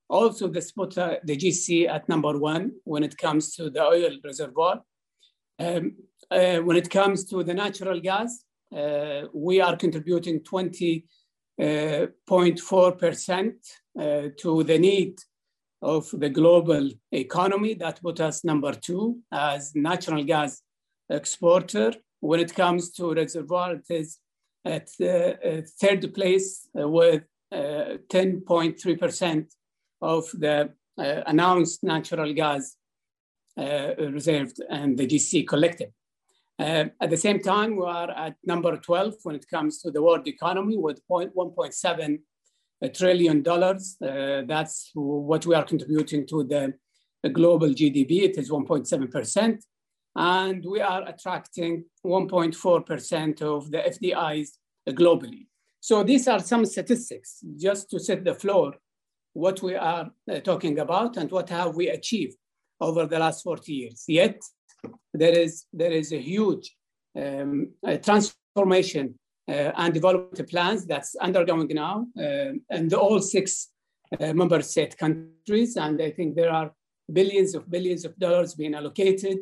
also, 0.08 0.49
this 0.49 0.70
put 0.73 0.96
uh, 0.99 1.16
the 1.25 1.37
GC 1.37 1.88
at 1.88 2.08
number 2.08 2.38
one 2.38 2.73
when 2.84 3.02
it 3.02 3.16
comes 3.16 3.54
to 3.56 3.70
the 3.70 3.82
oil 3.82 4.16
reservoir. 4.23 4.82
Um, 5.58 5.96
uh, 6.31 6.59
when 6.59 6.76
it 6.76 6.90
comes 6.90 7.25
to 7.26 7.43
the 7.43 7.54
natural 7.54 7.99
gas, 8.00 8.45
uh, 8.75 9.23
we 9.33 9.61
are 9.61 9.76
contributing 9.76 10.40
20.4% 10.40 11.04
uh, 11.61 12.07
uh, 14.02 14.28
to 14.38 14.64
the 14.64 14.78
need 14.78 15.19
of 15.83 16.11
the 16.12 16.28
global 16.28 16.90
economy. 17.12 17.75
That 17.75 18.02
put 18.02 18.21
us 18.21 18.45
number 18.45 18.73
two 18.73 19.21
as 19.31 19.73
natural 19.75 20.25
gas 20.25 20.62
exporter. 21.11 21.93
When 22.21 22.40
it 22.40 22.54
comes 22.54 22.90
to 22.93 23.14
reservoir, 23.14 23.75
it 23.75 23.87
is 23.90 24.19
at 24.64 24.88
uh, 25.00 25.61
third 25.81 26.14
place 26.14 26.69
with 26.75 27.25
10.3% 27.52 29.47
of 30.00 30.31
the 30.33 30.73
uh, 30.97 31.23
announced 31.26 31.83
natural 31.83 32.33
gas 32.33 32.76
uh, 33.59 33.90
reserved 33.99 34.61
and 34.71 34.97
the 34.97 35.07
GC 35.07 35.47
collected. 35.47 35.93
Uh, 36.58 36.84
at 37.00 37.11
the 37.11 37.16
same 37.16 37.40
time, 37.40 37.76
we 37.76 37.84
are 37.84 38.11
at 38.11 38.37
number 38.44 38.76
12 38.76 39.14
when 39.25 39.34
it 39.34 39.46
comes 39.49 39.82
to 39.82 39.90
the 39.90 40.02
world 40.02 40.26
economy 40.28 40.76
with 40.76 41.00
1.7 41.11 42.18
trillion 42.94 43.42
dollars. 43.42 43.96
Uh, 44.00 44.42
that's 44.46 44.90
what 44.94 45.46
we 45.46 45.54
are 45.54 45.64
contributing 45.64 46.26
to 46.26 46.44
the, 46.44 46.75
the 47.23 47.28
global 47.28 47.68
GDP. 47.68 48.23
It 48.23 48.38
is 48.38 48.50
1.7%. 48.50 49.58
And 50.16 50.64
we 50.64 50.80
are 50.80 51.08
attracting 51.08 51.84
1.4% 52.06 53.42
of 53.42 53.70
the 53.70 53.78
FDIs 53.78 54.49
globally. 54.90 55.46
So 55.80 56.04
these 56.04 56.28
are 56.28 56.40
some 56.40 56.64
statistics 56.66 57.40
just 57.56 57.90
to 57.90 57.99
set 57.99 58.25
the 58.25 58.34
floor 58.34 58.75
what 59.34 59.61
we 59.62 59.75
are 59.75 60.11
uh, 60.32 60.40
talking 60.40 60.78
about 60.78 61.16
and 61.16 61.30
what 61.30 61.50
have 61.50 61.75
we 61.75 61.88
achieved 61.88 62.37
over 62.80 63.06
the 63.06 63.18
last 63.18 63.42
40 63.42 63.73
years. 63.73 64.04
Yet 64.06 64.40
there 65.12 65.37
is, 65.37 65.64
there 65.73 65.93
is 65.93 66.12
a 66.12 66.21
huge 66.21 66.75
um, 67.17 67.71
a 67.85 67.99
transformation 67.99 69.19
uh, 69.49 69.73
and 69.76 69.95
development 69.95 70.49
plans 70.49 70.87
that's 70.87 71.14
undergoing 71.17 71.69
now 71.73 72.07
uh, 72.19 72.53
in 72.71 72.88
the 72.88 72.99
all 72.99 73.21
six 73.21 73.69
uh, 74.21 74.33
member 74.33 74.62
state 74.62 74.97
countries. 74.97 75.76
And 75.76 76.00
I 76.00 76.11
think 76.11 76.35
there 76.35 76.50
are 76.50 76.73
billions 77.12 77.55
of 77.55 77.71
billions 77.71 78.05
of 78.05 78.19
dollars 78.19 78.55
being 78.55 78.75
allocated. 78.75 79.38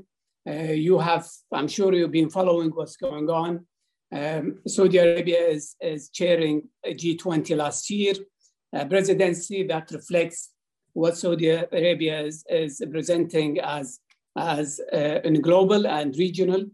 Uh, 0.48 0.72
you 0.72 0.98
have, 0.98 1.28
I'm 1.52 1.68
sure 1.68 1.94
you've 1.94 2.10
been 2.10 2.30
following 2.30 2.70
what's 2.70 2.96
going 2.96 3.30
on. 3.30 3.66
Um, 4.12 4.58
Saudi 4.66 4.98
Arabia 4.98 5.40
is, 5.40 5.76
is 5.80 6.10
chairing 6.10 6.68
G20 6.84 7.56
last 7.56 7.88
year 7.88 8.14
uh, 8.76 8.84
presidency 8.84 9.62
that 9.64 9.90
reflects 9.90 10.50
what 10.92 11.16
Saudi 11.16 11.48
Arabia 11.48 12.22
is, 12.22 12.44
is 12.48 12.82
presenting 12.90 13.58
as, 13.60 14.00
as 14.36 14.80
uh, 14.92 15.20
in 15.24 15.40
global 15.40 15.86
and 15.86 16.16
regional 16.16 16.64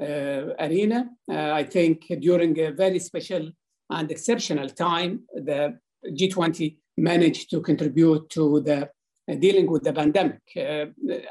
uh, 0.00 0.54
arena. 0.60 1.10
Uh, 1.30 1.52
I 1.52 1.64
think 1.64 2.06
during 2.20 2.58
a 2.60 2.72
very 2.72 2.98
special 2.98 3.50
and 3.90 4.10
exceptional 4.10 4.68
time, 4.68 5.24
the 5.34 5.78
G20 6.06 6.76
managed 6.96 7.50
to 7.50 7.60
contribute 7.60 8.28
to 8.30 8.60
the 8.60 8.90
dealing 9.40 9.70
with 9.70 9.82
the 9.82 9.92
pandemic. 9.92 10.40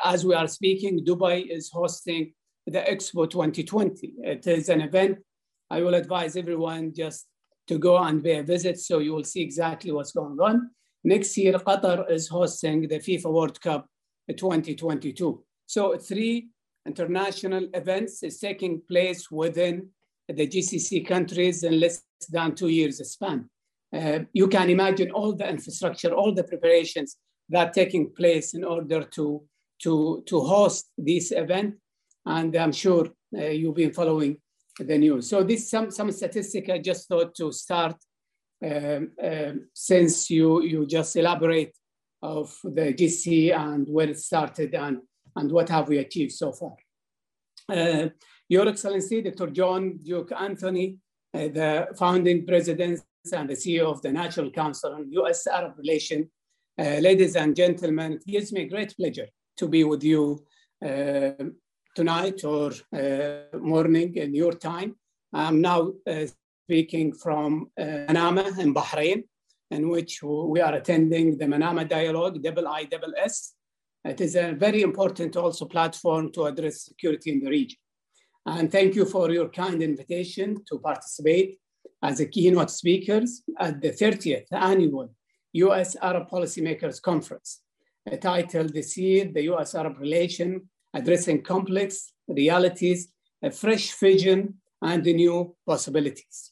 As 0.04 0.24
we 0.24 0.36
are 0.36 0.48
speaking, 0.48 1.04
Dubai 1.04 1.48
is 1.50 1.72
hosting 1.72 2.34
the 2.68 2.82
Expo 2.82 3.28
2020. 3.28 4.14
It 4.24 4.46
is 4.46 4.70
an 4.70 4.82
event 4.82 5.18
I 5.70 5.82
will 5.82 5.96
advise 5.96 6.36
everyone 6.36 6.94
just 6.94 7.28
to 7.68 7.78
go 7.78 7.98
and 7.98 8.24
pay 8.24 8.38
a 8.38 8.44
visit 8.44 8.80
so 8.80 9.00
you 9.00 9.14
will 9.14 9.24
see 9.24 9.42
exactly 9.42 9.92
what's 9.92 10.14
going 10.14 10.40
on. 10.40 10.72
Next 11.04 11.38
year, 11.38 11.54
Qatar 11.54 12.10
is 12.10 12.28
hosting 12.28 12.88
the 12.88 13.00
FIFA 13.00 13.32
World 13.32 13.62
Cup 13.62 13.88
2022. 14.30 15.44
So 15.68 15.98
three 15.98 16.48
international 16.86 17.68
events 17.74 18.24
is 18.24 18.40
taking 18.40 18.82
place 18.82 19.30
within 19.30 19.90
the 20.28 20.48
GCC 20.48 21.06
countries 21.06 21.64
in 21.64 21.80
less 21.80 22.04
than 22.30 22.56
two 22.56 22.70
years 22.70 22.98
span. 23.10 23.50
Uh, 23.94 24.20
you 24.34 24.48
can 24.48 24.70
imagine 24.70 25.12
all 25.12 25.34
the 25.34 25.48
infrastructure, 25.48 26.14
all 26.14 26.34
the 26.34 26.44
preparations 26.44 27.18
that 27.50 27.68
are 27.68 27.72
taking 27.72 28.14
place 28.14 28.54
in 28.54 28.64
order 28.64 29.04
to, 29.04 29.44
to, 29.84 30.24
to 30.26 30.42
host 30.42 30.90
this 30.98 31.32
event. 31.32 31.76
And 32.26 32.56
I'm 32.56 32.72
sure 32.72 33.08
uh, 33.38 33.46
you've 33.46 33.76
been 33.76 33.94
following 33.94 34.38
the 34.80 34.98
news. 34.98 35.30
So 35.30 35.44
this 35.44 35.70
some 35.70 35.92
some 35.92 36.12
statistic 36.12 36.70
I 36.70 36.80
just 36.80 37.08
thought 37.08 37.34
to 37.36 37.52
start 37.52 37.96
um, 38.64 39.12
um, 39.24 39.70
since 39.74 40.30
you 40.30 40.62
you 40.62 40.86
just 40.86 41.16
elaborate 41.16 41.76
of 42.22 42.56
the 42.64 42.94
GC 42.94 43.56
and 43.56 43.88
where 43.88 44.10
it 44.10 44.20
started 44.20 44.74
and 44.76 45.00
and 45.38 45.52
what 45.52 45.70
have 45.70 45.88
we 45.88 46.00
achieved 46.00 46.34
so 46.34 46.52
far. 46.52 46.76
Uh, 47.70 48.10
Your 48.50 48.68
Excellency, 48.68 49.22
Dr. 49.22 49.48
John 49.48 49.98
Duke 49.98 50.32
Anthony, 50.32 50.98
uh, 51.34 51.48
the 51.60 51.88
founding 51.98 52.46
president 52.46 53.02
and 53.34 53.50
the 53.50 53.54
CEO 53.54 53.86
of 53.92 54.02
the 54.02 54.12
National 54.12 54.50
Council 54.52 54.94
on 54.94 55.12
U.S.-Arab 55.12 55.78
Relations. 55.78 56.28
Uh, 56.80 57.00
ladies 57.00 57.36
and 57.36 57.56
gentlemen, 57.56 58.14
it 58.14 58.26
gives 58.26 58.54
me 58.54 58.66
great 58.66 58.96
pleasure 58.96 59.28
to 59.58 59.68
be 59.68 59.84
with 59.84 60.04
you 60.04 60.46
uh, 60.86 61.32
tonight 61.96 62.44
or 62.44 62.72
uh, 62.96 63.58
morning 63.58 64.16
in 64.16 64.34
your 64.34 64.54
time. 64.54 64.96
I'm 65.34 65.60
now 65.60 65.92
uh, 66.10 66.26
speaking 66.66 67.14
from 67.14 67.70
Manama 67.78 68.58
in 68.60 68.74
Bahrain, 68.74 69.24
in 69.72 69.90
which 69.90 70.24
we 70.24 70.62
are 70.62 70.76
attending 70.76 71.38
the 71.38 71.46
Manama 71.46 71.88
Dialogue, 71.88 72.42
double 72.42 72.68
I, 72.68 72.86
double 72.86 73.14
S. 73.18 73.57
It 74.06 74.22
is 74.22 74.36
a 74.36 74.54
very 74.54 74.82
important 74.82 75.36
also 75.36 75.66
platform 75.66 76.32
to 76.34 76.46
address 76.46 76.84
security 76.84 77.32
in 77.32 77.40
the 77.40 77.50
region. 77.50 77.80
And 78.46 78.72
thank 78.72 78.96
you 78.96 79.06
for 79.06 79.30
your 79.32 79.50
kind 79.50 79.82
invitation 79.82 80.64
to 80.70 80.80
participate 80.80 81.60
as 82.02 82.20
a 82.20 82.26
keynote 82.26 82.72
speakers 82.72 83.44
at 83.60 83.82
the 83.82 83.92
30th 83.92 84.46
annual 84.52 85.10
US 85.54 85.96
Arab 86.02 86.30
Policymakers 86.30 87.02
Conference, 87.02 87.62
titled 88.22 88.74
this 88.74 88.98
year, 88.98 89.26
the 89.26 89.44
US 89.52 89.76
Arab 89.76 90.00
Relation 90.00 90.70
addressing 90.94 91.42
complex 91.42 92.14
realities, 92.28 93.10
a 93.44 93.52
fresh 93.52 93.94
vision, 94.00 94.56
and 94.82 95.04
the 95.04 95.14
new 95.14 95.56
possibilities. 95.66 96.52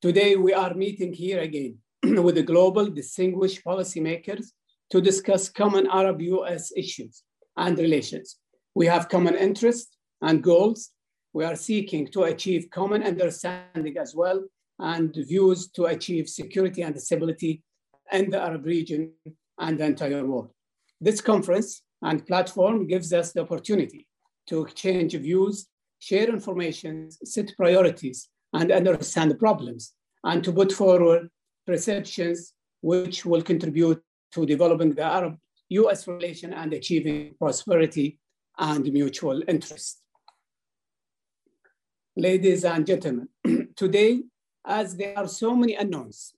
Today, 0.00 0.36
we 0.36 0.52
are 0.52 0.74
meeting 0.74 1.12
here 1.12 1.40
again 1.40 1.78
with 2.02 2.34
the 2.36 2.42
global 2.42 2.86
distinguished 2.86 3.64
policymakers 3.64 4.46
to 4.92 5.00
discuss 5.00 5.48
common 5.48 5.86
Arab-US 5.90 6.70
issues 6.76 7.22
and 7.56 7.78
relations. 7.78 8.36
We 8.74 8.84
have 8.86 9.08
common 9.08 9.34
interests 9.34 9.96
and 10.20 10.42
goals. 10.42 10.90
We 11.32 11.44
are 11.46 11.56
seeking 11.56 12.08
to 12.08 12.24
achieve 12.24 12.68
common 12.70 13.02
understanding 13.02 13.96
as 13.96 14.14
well 14.14 14.44
and 14.78 15.14
views 15.14 15.68
to 15.76 15.86
achieve 15.86 16.28
security 16.28 16.82
and 16.82 17.00
stability 17.00 17.62
in 18.12 18.28
the 18.28 18.42
Arab 18.42 18.66
region 18.66 19.12
and 19.58 19.80
the 19.80 19.86
entire 19.86 20.26
world. 20.26 20.50
This 21.00 21.22
conference 21.22 21.82
and 22.02 22.26
platform 22.26 22.86
gives 22.86 23.14
us 23.14 23.32
the 23.32 23.40
opportunity 23.40 24.06
to 24.48 24.60
exchange 24.60 25.14
views, 25.14 25.68
share 26.00 26.28
information, 26.28 27.10
set 27.24 27.50
priorities, 27.56 28.28
and 28.52 28.70
understand 28.70 29.30
the 29.30 29.36
problems, 29.36 29.94
and 30.24 30.44
to 30.44 30.52
put 30.52 30.70
forward 30.70 31.30
perceptions 31.66 32.52
which 32.82 33.24
will 33.24 33.40
contribute 33.40 34.02
to 34.32 34.46
developing 34.46 34.92
the 34.94 35.02
Arab-US 35.02 36.08
relation 36.08 36.52
and 36.52 36.72
achieving 36.72 37.34
prosperity 37.38 38.18
and 38.58 38.84
mutual 38.92 39.42
interest. 39.48 40.00
Ladies 42.16 42.64
and 42.64 42.86
gentlemen, 42.86 43.28
today, 43.76 44.22
as 44.66 44.96
there 44.96 45.18
are 45.18 45.28
so 45.28 45.54
many 45.56 45.74
unknowns, 45.74 46.34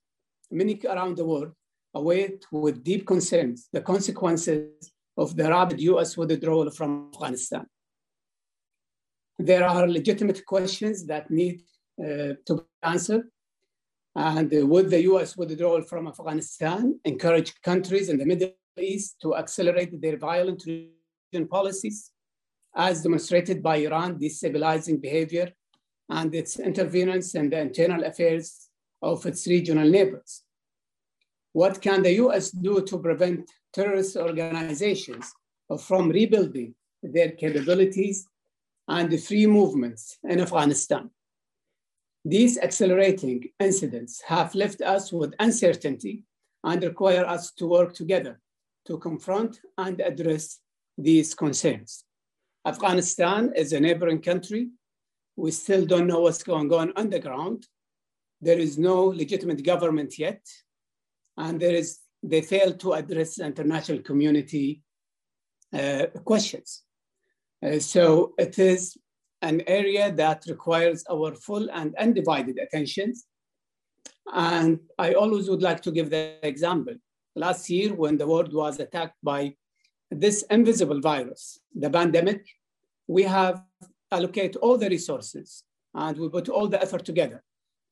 many 0.51 0.79
around 0.85 1.17
the 1.17 1.25
world 1.25 1.51
await 1.93 2.45
with 2.51 2.83
deep 2.83 3.05
concerns 3.05 3.67
the 3.71 3.81
consequences 3.81 4.91
of 5.17 5.35
the 5.35 5.49
rapid 5.49 5.79
US 5.81 6.17
withdrawal 6.17 6.69
from 6.69 7.09
Afghanistan. 7.13 7.65
There 9.37 9.65
are 9.67 9.87
legitimate 9.87 10.45
questions 10.45 11.05
that 11.07 11.29
need 11.29 11.61
uh, 11.99 12.33
to 12.45 12.55
be 12.55 12.63
answered. 12.83 13.23
And 14.15 14.53
uh, 14.53 14.65
would 14.65 14.89
the 14.89 15.01
US 15.03 15.35
withdrawal 15.35 15.81
from 15.81 16.07
Afghanistan 16.07 16.99
encourage 17.03 17.59
countries 17.61 18.09
in 18.09 18.17
the 18.17 18.25
Middle 18.25 18.51
East 18.79 19.17
to 19.21 19.35
accelerate 19.35 20.01
their 20.01 20.17
violent 20.17 20.65
region 20.65 21.47
policies, 21.49 22.11
as 22.75 23.03
demonstrated 23.03 23.61
by 23.61 23.77
Iran 23.77 24.17
destabilizing 24.17 25.01
behavior 25.01 25.51
and 26.09 26.33
its 26.33 26.59
interference 26.59 27.35
in 27.35 27.49
the 27.49 27.59
internal 27.59 28.03
affairs 28.03 28.69
of 29.01 29.25
its 29.25 29.45
regional 29.47 29.89
neighbors? 29.89 30.43
What 31.51 31.81
can 31.81 32.01
the 32.03 32.13
US 32.25 32.51
do 32.51 32.81
to 32.83 32.99
prevent 32.99 33.51
terrorist 33.73 34.15
organizations 34.15 35.33
from 35.79 36.09
rebuilding 36.09 36.75
their 37.03 37.31
capabilities 37.31 38.27
and 38.87 39.09
the 39.09 39.17
free 39.17 39.45
movements 39.45 40.17
in 40.23 40.39
Afghanistan? 40.39 41.09
These 42.25 42.57
accelerating 42.57 43.45
incidents 43.59 44.21
have 44.27 44.55
left 44.55 44.81
us 44.81 45.13
with 45.13 45.35
uncertainty 45.39 46.23
and 46.63 46.83
require 46.83 47.25
us 47.25 47.51
to 47.53 47.67
work 47.67 47.93
together 47.93 48.41
to 48.87 48.97
confront 48.97 49.61
and 49.77 50.01
address 50.01 50.59
these 50.97 51.33
concerns. 51.35 52.03
Afghanistan 52.65 53.53
is 53.55 53.73
a 53.73 53.79
neighboring 53.79 54.21
country 54.21 54.69
we 55.35 55.51
still 55.51 55.85
don't 55.85 56.07
know 56.07 56.21
what's 56.21 56.43
going 56.43 56.71
on 56.73 56.93
underground. 56.95 57.67
There 58.41 58.57
is 58.57 58.77
no 58.77 59.05
legitimate 59.05 59.63
government 59.63 60.17
yet, 60.17 60.41
and 61.37 61.59
there 61.59 61.75
is 61.75 61.99
they 62.23 62.41
fail 62.41 62.73
to 62.73 62.93
address 62.93 63.35
the 63.35 63.45
international 63.45 63.99
community 63.99 64.81
uh, 65.73 66.07
questions. 66.23 66.81
Uh, 67.63 67.79
so 67.79 68.33
it 68.37 68.57
is 68.57 68.97
an 69.45 69.61
area 69.67 70.11
that 70.11 70.43
requires 70.47 71.03
our 71.13 71.35
full 71.35 71.69
and 71.71 71.95
undivided 72.05 72.57
attention. 72.57 73.13
And 74.33 74.79
I 74.97 75.13
always 75.13 75.49
would 75.49 75.61
like 75.61 75.81
to 75.83 75.91
give 75.91 76.09
the 76.09 76.23
example. 76.41 76.95
Last 77.35 77.69
year, 77.69 77.93
when 77.93 78.17
the 78.17 78.27
world 78.27 78.53
was 78.53 78.79
attacked 78.79 79.19
by 79.21 79.55
this 80.09 80.43
invisible 80.49 80.99
virus, 80.99 81.59
the 81.83 81.89
pandemic, 81.89 82.41
we 83.07 83.23
have 83.23 83.61
allocated 84.11 84.55
all 84.57 84.77
the 84.77 84.89
resources 84.89 85.63
and 85.93 86.17
we 86.17 86.27
put 86.29 86.49
all 86.49 86.67
the 86.67 86.81
effort 86.81 87.05
together 87.05 87.43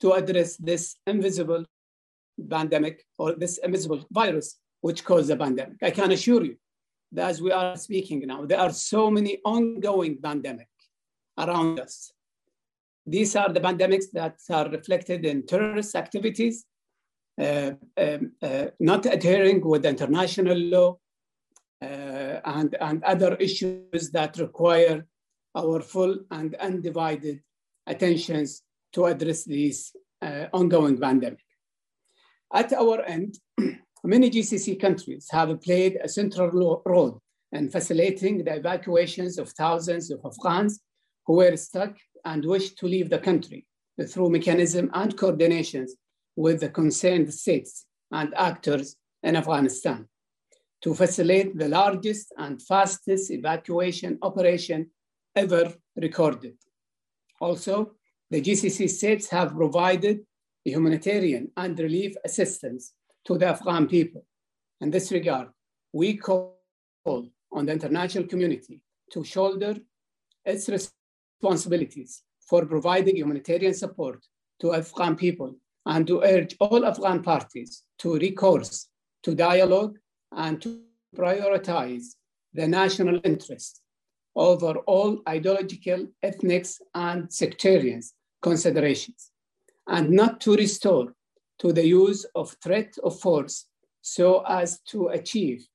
to 0.01 0.13
address 0.13 0.57
this 0.57 0.95
invisible 1.05 1.63
pandemic 2.49 3.05
or 3.19 3.35
this 3.35 3.59
invisible 3.59 4.03
virus 4.11 4.47
which 4.81 5.03
caused 5.05 5.29
the 5.29 5.37
pandemic. 5.37 5.77
I 5.83 5.91
can 5.91 6.11
assure 6.11 6.43
you 6.43 6.57
that 7.11 7.29
as 7.29 7.41
we 7.41 7.51
are 7.51 7.77
speaking 7.77 8.19
now, 8.25 8.43
there 8.45 8.59
are 8.59 8.71
so 8.71 9.11
many 9.11 9.39
ongoing 9.45 10.17
pandemic 10.19 10.67
around 11.37 11.79
us. 11.79 12.11
These 13.05 13.35
are 13.35 13.51
the 13.51 13.59
pandemics 13.59 14.05
that 14.13 14.37
are 14.49 14.69
reflected 14.69 15.25
in 15.25 15.45
terrorist 15.45 15.95
activities, 15.95 16.65
uh, 17.39 17.71
um, 17.97 18.31
uh, 18.41 18.67
not 18.79 19.05
adhering 19.05 19.61
with 19.67 19.85
international 19.85 20.57
law, 20.57 20.97
uh, 21.81 22.39
and, 22.45 22.77
and 22.79 23.03
other 23.03 23.35
issues 23.35 24.09
that 24.11 24.37
require 24.37 25.05
our 25.55 25.81
full 25.81 26.17
and 26.31 26.55
undivided 26.55 27.41
attentions 27.87 28.63
to 28.93 29.05
address 29.05 29.43
these 29.43 29.93
uh, 30.21 30.45
ongoing 30.53 30.97
pandemic. 30.97 31.43
At 32.53 32.71
our 32.73 33.01
end, 33.01 33.39
many 34.03 34.29
GCC 34.29 34.79
countries 34.79 35.27
have 35.31 35.59
played 35.61 35.99
a 36.01 36.07
central 36.07 36.81
role 36.85 37.19
in 37.51 37.69
facilitating 37.69 38.43
the 38.43 38.55
evacuations 38.55 39.37
of 39.37 39.49
thousands 39.49 40.09
of 40.09 40.21
Afghans 40.23 40.79
who 41.25 41.33
were 41.33 41.55
stuck 41.57 41.95
and 42.25 42.45
wished 42.45 42.77
to 42.77 42.87
leave 42.87 43.09
the 43.09 43.19
country 43.19 43.65
through 44.07 44.29
mechanism 44.29 44.89
and 44.93 45.15
coordinations 45.17 45.91
with 46.35 46.59
the 46.59 46.69
concerned 46.69 47.33
states 47.33 47.85
and 48.11 48.33
actors 48.35 48.95
in 49.21 49.35
Afghanistan 49.35 50.07
to 50.81 50.93
facilitate 50.93 51.57
the 51.57 51.69
largest 51.69 52.33
and 52.37 52.61
fastest 52.61 53.31
evacuation 53.31 54.17
operation 54.21 54.89
ever 55.35 55.73
recorded. 55.95 56.55
Also, 57.39 57.93
the 58.29 58.41
GCC 58.41 58.89
states 58.89 59.29
have 59.29 59.55
provided 59.55 60.25
humanitarian 60.65 61.51
and 61.55 61.77
relief 61.79 62.15
assistance 62.25 62.93
to 63.25 63.37
the 63.37 63.47
Afghan 63.47 63.87
people. 63.87 64.25
In 64.81 64.89
this 64.91 65.11
regard, 65.11 65.49
we 65.93 66.17
call 66.17 66.57
on 67.05 67.65
the 67.65 67.71
international 67.71 68.25
community 68.25 68.81
to 69.11 69.23
shoulder 69.23 69.75
its 70.45 70.67
responsibilities 71.43 72.23
for 72.39 72.65
providing 72.65 73.17
humanitarian 73.17 73.73
support 73.73 74.25
to 74.61 74.73
Afghan 74.73 75.15
people 75.15 75.53
and 75.85 76.07
to 76.07 76.21
urge 76.21 76.55
all 76.59 76.85
Afghan 76.85 77.21
parties 77.21 77.83
to 77.99 78.15
recourse 78.15 78.87
to 79.23 79.35
dialogue 79.35 79.97
and 80.31 80.61
to 80.61 80.81
prioritize 81.15 82.15
the 82.53 82.65
national 82.67 83.19
interest 83.25 83.81
over 84.35 84.71
all 84.93 85.21
ideological, 85.27 86.07
ethnic, 86.21 86.65
and 86.95 87.31
sectarian 87.31 88.01
considerations, 88.41 89.31
and 89.87 90.09
not 90.09 90.39
to 90.41 90.55
restore 90.55 91.13
to 91.59 91.73
the 91.73 91.85
use 91.85 92.25
of 92.35 92.55
threat 92.63 92.91
of 93.03 93.19
force 93.19 93.65
so 94.01 94.43
as 94.47 94.79
to 94.91 95.07
achieve 95.09 95.67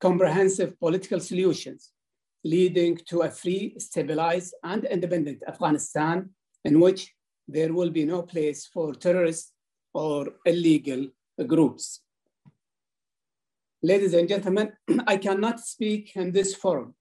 comprehensive 0.00 0.78
political 0.78 1.20
solutions 1.20 1.92
leading 2.44 2.96
to 3.06 3.22
a 3.22 3.30
free, 3.30 3.74
stabilized, 3.78 4.54
and 4.62 4.84
independent 4.84 5.42
Afghanistan 5.46 6.30
in 6.64 6.80
which 6.80 7.14
there 7.48 7.72
will 7.72 7.90
be 7.90 8.04
no 8.04 8.22
place 8.22 8.66
for 8.66 8.94
terrorists 8.94 9.52
or 9.92 10.28
illegal 10.44 11.08
groups. 11.46 12.00
Ladies 13.82 14.14
and 14.14 14.28
gentlemen, 14.28 14.72
I 15.06 15.16
cannot 15.16 15.60
speak 15.60 16.12
in 16.16 16.32
this 16.32 16.54
forum 16.54 16.94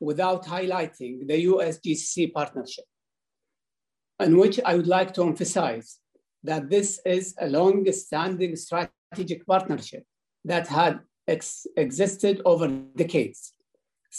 without 0.00 0.44
highlighting 0.44 1.26
the 1.26 1.40
US-GCC 1.40 2.32
partnership, 2.32 2.84
in 4.20 4.36
which 4.36 4.60
I 4.64 4.76
would 4.76 4.86
like 4.86 5.14
to 5.14 5.22
emphasize 5.22 5.98
that 6.44 6.68
this 6.68 7.00
is 7.04 7.34
a 7.40 7.48
long-standing 7.48 8.54
strategic 8.56 9.46
partnership 9.46 10.04
that 10.44 10.68
had 10.68 11.00
ex 11.26 11.66
existed 11.76 12.40
over 12.44 12.68
decades. 12.68 13.52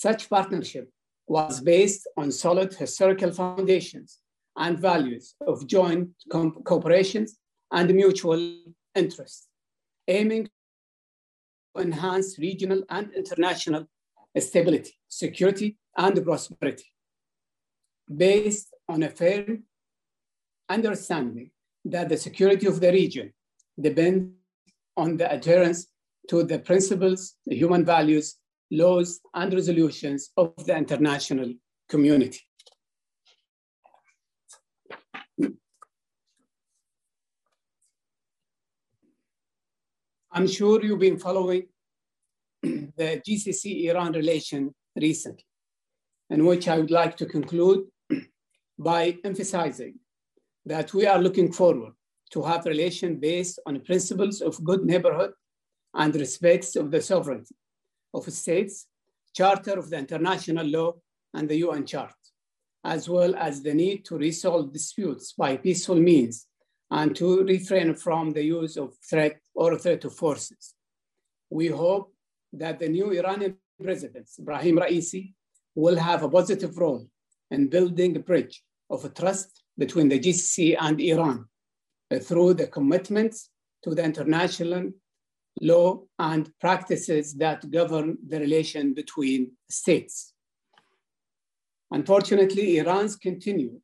Such 0.05 0.29
partnership 0.29 0.91
was 1.25 1.60
based 1.60 2.07
on 2.15 2.31
solid 2.31 2.71
historical 2.71 3.31
foundations 3.31 4.19
and 4.55 4.77
values 4.77 5.33
of 5.41 5.65
joint 5.65 6.10
cooperation 6.29 7.25
and 7.71 7.91
mutual 7.95 8.41
interest, 8.93 9.47
aiming 10.07 10.43
to 11.75 11.81
enhance 11.81 12.38
regional 12.38 12.83
and 12.91 13.12
international 13.15 13.88
stability, 14.38 14.93
security, 15.07 15.79
and 15.97 16.23
prosperity. 16.23 16.86
Based 18.15 18.67
on 18.88 19.01
a 19.01 19.10
firm 19.10 19.63
understanding 20.69 21.49
that 21.86 22.10
the 22.10 22.17
security 22.17 22.67
of 22.67 22.79
the 22.79 22.91
region 22.91 23.33
depends 23.81 24.31
on 24.95 25.17
the 25.17 25.27
adherence 25.31 25.88
to 26.29 26.43
the 26.43 26.60
principles, 26.60 27.33
the 27.47 27.55
human 27.55 27.83
values, 27.83 28.36
laws, 28.71 29.19
and 29.34 29.53
resolutions 29.53 30.32
of 30.38 30.53
the 30.65 30.75
international 30.75 31.53
community. 31.89 32.41
I'm 40.32 40.47
sure 40.47 40.84
you've 40.84 40.99
been 40.99 41.17
following 41.17 41.63
the 42.62 43.21
GCC 43.27 43.86
Iran 43.86 44.12
relation 44.12 44.75
recently, 44.95 45.45
in 46.30 46.45
which 46.45 46.67
I 46.67 46.77
would 46.77 46.91
like 46.91 47.17
to 47.17 47.25
conclude 47.25 47.86
by 48.77 49.17
emphasizing 49.23 49.95
that 50.65 50.93
we 50.93 51.08
are 51.08 51.17
looking 51.17 51.51
forward 51.51 51.93
to 52.32 52.43
have 52.43 52.65
relation 52.65 53.15
based 53.15 53.60
on 53.65 53.80
principles 53.82 54.41
of 54.41 54.63
good 54.63 54.86
neighborhood 54.86 55.32
and 55.93 56.13
respects 56.15 56.75
of 56.75 56.91
the 56.91 57.01
sovereignty 57.01 57.56
of 58.13 58.31
states, 58.31 58.87
charter 59.33 59.77
of 59.77 59.89
the 59.89 59.97
international 59.97 60.65
law 60.65 60.93
and 61.33 61.47
the 61.47 61.57
UN 61.57 61.85
chart, 61.85 62.15
as 62.83 63.07
well 63.09 63.35
as 63.35 63.61
the 63.61 63.73
need 63.73 64.05
to 64.05 64.17
resolve 64.17 64.73
disputes 64.73 65.33
by 65.33 65.57
peaceful 65.57 65.95
means 65.95 66.47
and 66.89 67.15
to 67.15 67.43
refrain 67.43 67.93
from 67.95 68.33
the 68.33 68.43
use 68.43 68.77
of 68.77 68.95
threat 69.09 69.39
or 69.53 69.77
threat 69.77 70.05
of 70.05 70.15
forces. 70.15 70.73
We 71.49 71.67
hope 71.67 72.13
that 72.53 72.79
the 72.79 72.89
new 72.89 73.11
Iranian 73.11 73.57
president, 73.81 74.29
Ibrahim 74.39 74.77
Raisi, 74.77 75.33
will 75.75 75.97
have 75.97 76.23
a 76.23 76.29
positive 76.29 76.77
role 76.77 77.05
in 77.51 77.67
building 77.67 78.15
a 78.15 78.19
bridge 78.19 78.63
of 78.89 79.13
trust 79.13 79.63
between 79.77 80.09
the 80.09 80.19
GCC 80.19 80.75
and 80.79 80.99
Iran 80.99 81.45
uh, 82.09 82.19
through 82.19 82.55
the 82.55 82.67
commitments 82.67 83.49
to 83.83 83.93
the 83.93 84.03
international 84.03 84.91
law 85.61 86.01
and 86.19 86.51
practices 86.59 87.33
that 87.35 87.69
govern 87.71 88.17
the 88.27 88.39
relation 88.39 88.93
between 88.93 89.51
states. 89.69 90.33
Unfortunately, 91.91 92.77
Iran's 92.77 93.15
continue 93.15 93.79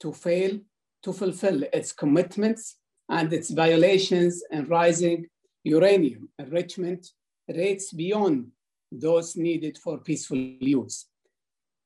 to 0.00 0.12
fail 0.12 0.58
to 1.02 1.12
fulfill 1.12 1.62
its 1.72 1.92
commitments 1.92 2.76
and 3.08 3.32
its 3.32 3.50
violations 3.50 4.42
and 4.50 4.68
rising 4.68 5.26
uranium 5.64 6.28
enrichment 6.38 7.06
rates 7.48 7.92
beyond 7.92 8.48
those 8.90 9.36
needed 9.36 9.78
for 9.78 9.98
peaceful 9.98 10.38
use 10.38 11.06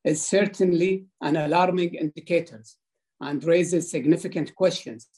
is 0.04 0.24
certainly 0.24 1.06
an 1.20 1.36
alarming 1.36 1.94
indicator 1.94 2.62
and 3.20 3.44
raises 3.44 3.90
significant 3.90 4.54
questions 4.54 5.08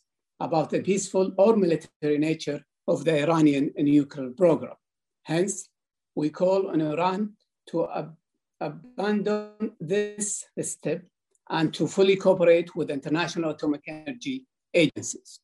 about 0.40 0.70
the 0.70 0.80
peaceful 0.80 1.32
or 1.38 1.56
military 1.56 2.18
nature 2.18 2.60
of 2.88 3.04
the 3.04 3.22
Iranian 3.22 3.72
nuclear 3.76 4.30
program. 4.30 4.74
Hence, 5.22 5.68
we 6.14 6.30
call 6.30 6.68
on 6.70 6.80
Iran 6.80 7.34
to 7.70 7.88
ab 7.88 8.16
abandon 8.60 9.72
this 9.80 10.44
step 10.60 11.02
and 11.50 11.74
to 11.74 11.86
fully 11.88 12.16
cooperate 12.16 12.74
with 12.76 12.90
international 12.90 13.50
atomic 13.50 13.82
energy 13.88 14.46
agencies. 14.72 15.40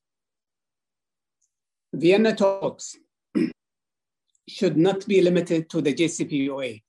Vienna 1.93 2.35
talks 2.35 2.97
should 4.49 4.77
not 4.77 5.07
be 5.07 5.21
limited 5.21 5.69
to 5.71 5.81
the 5.81 5.93
JCPOA, 5.93 6.83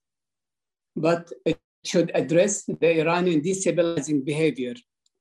but 0.94 1.32
it 1.44 1.58
should 1.84 2.10
address 2.14 2.64
the 2.64 3.00
Iranian 3.00 3.40
destabilizing 3.40 4.24
behavior 4.24 4.74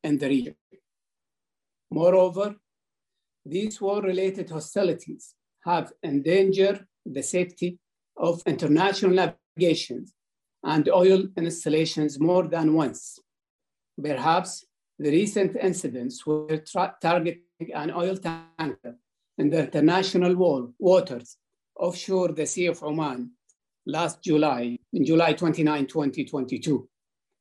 in 0.03 0.17
the 0.17 0.27
region. 0.27 0.55
Moreover, 1.91 2.55
these 3.49 3.81
war-related 3.81 4.49
hostilities 4.49 5.33
have 5.65 5.91
endangered 6.03 6.85
the 7.05 7.23
safety 7.23 7.79
of 8.17 8.43
international 8.45 9.11
navigation 9.11 10.05
and 10.63 10.89
oil 10.89 11.23
installations 11.37 12.19
more 12.19 12.47
than 12.47 12.73
once. 12.73 13.19
Perhaps 14.01 14.65
the 14.97 15.09
recent 15.09 15.55
incidents 15.55 16.25
were 16.25 16.63
targeting 17.01 17.41
an 17.73 17.91
oil 17.91 18.17
tanker 18.17 18.95
in 19.37 19.49
the 19.49 19.63
international 19.63 20.35
waters 20.77 21.37
offshore 21.77 22.33
the 22.33 22.45
Sea 22.45 22.67
of 22.67 22.83
Oman 22.83 23.31
last 23.85 24.21
July, 24.21 24.77
in 24.93 25.05
July 25.05 25.33
29, 25.33 25.87
2022, 25.87 26.87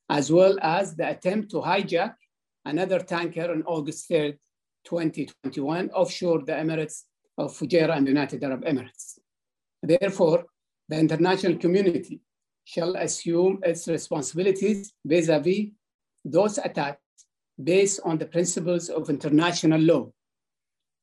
as 0.09 0.31
well 0.31 0.57
as 0.63 0.95
the 0.95 1.11
attempt 1.11 1.51
to 1.51 1.57
hijack 1.57 2.15
another 2.65 3.01
tanker 3.01 3.51
on 3.51 3.63
August 3.65 4.07
3, 4.09 4.35
2021, 4.89 5.91
offshore 5.91 6.41
the 6.45 6.53
Emirates 6.53 7.05
of 7.37 7.53
Fujairah 7.53 7.97
and 7.99 8.09
United 8.09 8.43
Arab 8.43 8.65
Emirates. 8.65 9.19
Therefore, 9.83 10.47
the 10.89 10.99
international 10.99 11.57
community 11.57 12.21
shall 12.65 12.97
assume 12.97 13.61
its 13.63 13.87
responsibilities 13.89 14.93
vis-a-vis 15.05 15.59
-vis 15.59 15.73
those 16.25 16.59
attacks 16.59 17.27
based 17.73 18.01
on 18.05 18.19
the 18.19 18.27
principles 18.27 18.89
of 18.89 19.11
international 19.11 19.81
law 19.81 20.05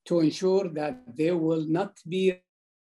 to 0.07 0.19
ensure 0.19 0.65
that 0.79 0.95
they 1.19 1.31
will 1.31 1.65
not 1.79 1.93
be 2.07 2.23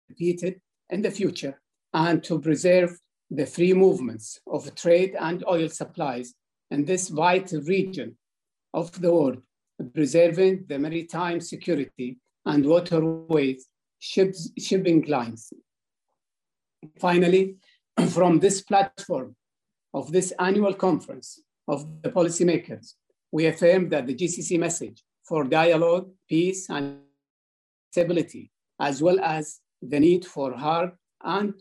repeated 0.09 0.53
in 0.89 1.01
the 1.01 1.11
future 1.19 1.55
and 1.93 2.23
to 2.23 2.39
preserve 2.39 2.91
the 3.29 3.45
free 3.45 3.73
movements 3.73 4.39
of 4.55 4.73
trade 4.75 5.15
and 5.27 5.43
oil 5.47 5.69
supplies 5.69 6.27
in 6.71 6.85
this 6.85 7.09
vital 7.09 7.61
region 7.61 8.17
of 8.73 8.85
the 9.01 9.11
world, 9.11 9.41
preserving 9.93 10.65
the 10.67 10.79
maritime 10.79 11.41
security 11.41 12.17
and 12.45 12.65
waterways 12.65 13.67
ships, 13.99 14.51
shipping 14.57 15.03
lines. 15.07 15.51
Finally, 16.99 17.55
from 18.09 18.39
this 18.39 18.61
platform 18.61 19.35
of 19.93 20.11
this 20.11 20.33
annual 20.39 20.73
conference 20.73 21.41
of 21.67 21.85
the 22.01 22.09
policymakers, 22.09 22.93
we 23.31 23.47
affirm 23.47 23.89
that 23.89 24.07
the 24.07 24.15
GCC 24.15 24.59
message 24.59 25.03
for 25.23 25.43
dialogue, 25.43 26.09
peace, 26.29 26.69
and 26.69 26.99
stability, 27.91 28.51
as 28.79 29.01
well 29.01 29.19
as 29.21 29.59
the 29.81 29.99
need 29.99 30.25
for 30.25 30.53
hard 30.53 30.91
and 31.23 31.53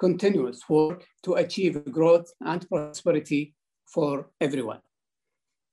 continuous 0.00 0.68
work 0.68 1.06
to 1.22 1.34
achieve 1.34 1.84
growth 1.90 2.32
and 2.40 2.68
prosperity 2.68 3.54
for 3.86 4.30
everyone. 4.40 4.80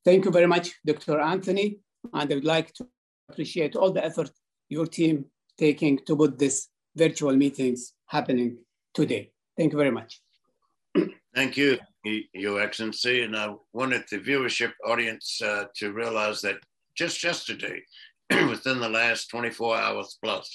Thank 0.04 0.26
you 0.26 0.32
very 0.32 0.48
much, 0.48 0.74
Dr. 0.86 1.20
Anthony, 1.20 1.80
and 2.14 2.32
I 2.32 2.36
would 2.36 2.46
like 2.46 2.74
to 2.76 2.88
appreciate 3.30 3.76
all 3.76 3.92
the 3.92 4.04
effort 4.04 4.32
your 4.70 4.88
team 4.88 5.26
taking 5.58 6.00
to 6.08 6.16
put 6.16 6.40
this 6.40 6.70
virtual 6.96 7.36
meetings 7.36 7.94
happening 8.08 8.58
today. 8.94 9.32
Thank 9.58 9.74
you 9.74 9.78
very 9.78 9.92
much. 9.92 10.22
Thank 11.36 11.56
you, 11.56 11.78
Your 12.34 12.62
Excellency. 12.62 13.22
And 13.22 13.38
I 13.38 13.54
wanted 13.74 14.04
the 14.10 14.20
viewership 14.20 14.72
audience 14.86 15.40
uh, 15.42 15.66
to 15.76 15.94
realize 15.94 16.42
that 16.42 16.58
just 16.96 17.24
yesterday, 17.24 17.84
within 18.50 18.80
the 18.80 18.90
last 18.90 19.30
24 19.30 19.78
hours 19.78 20.18
plus, 20.24 20.50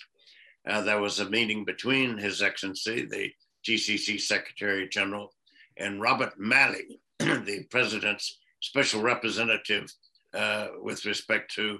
uh, 0.69 0.81
there 0.81 1.01
was 1.01 1.21
a 1.21 1.31
meeting 1.31 1.65
between 1.65 2.19
His 2.19 2.43
Excellency, 2.43 3.07
the 3.07 3.31
GCC 3.67 4.21
Secretary 4.21 4.89
General, 4.89 5.33
and 5.77 6.01
Robert 6.01 6.39
Malley, 6.39 7.01
the 7.19 7.65
President's 7.71 8.39
special 8.67 9.01
representative 9.01 9.87
uh, 10.35 10.69
with 10.83 11.05
respect 11.07 11.55
to 11.55 11.79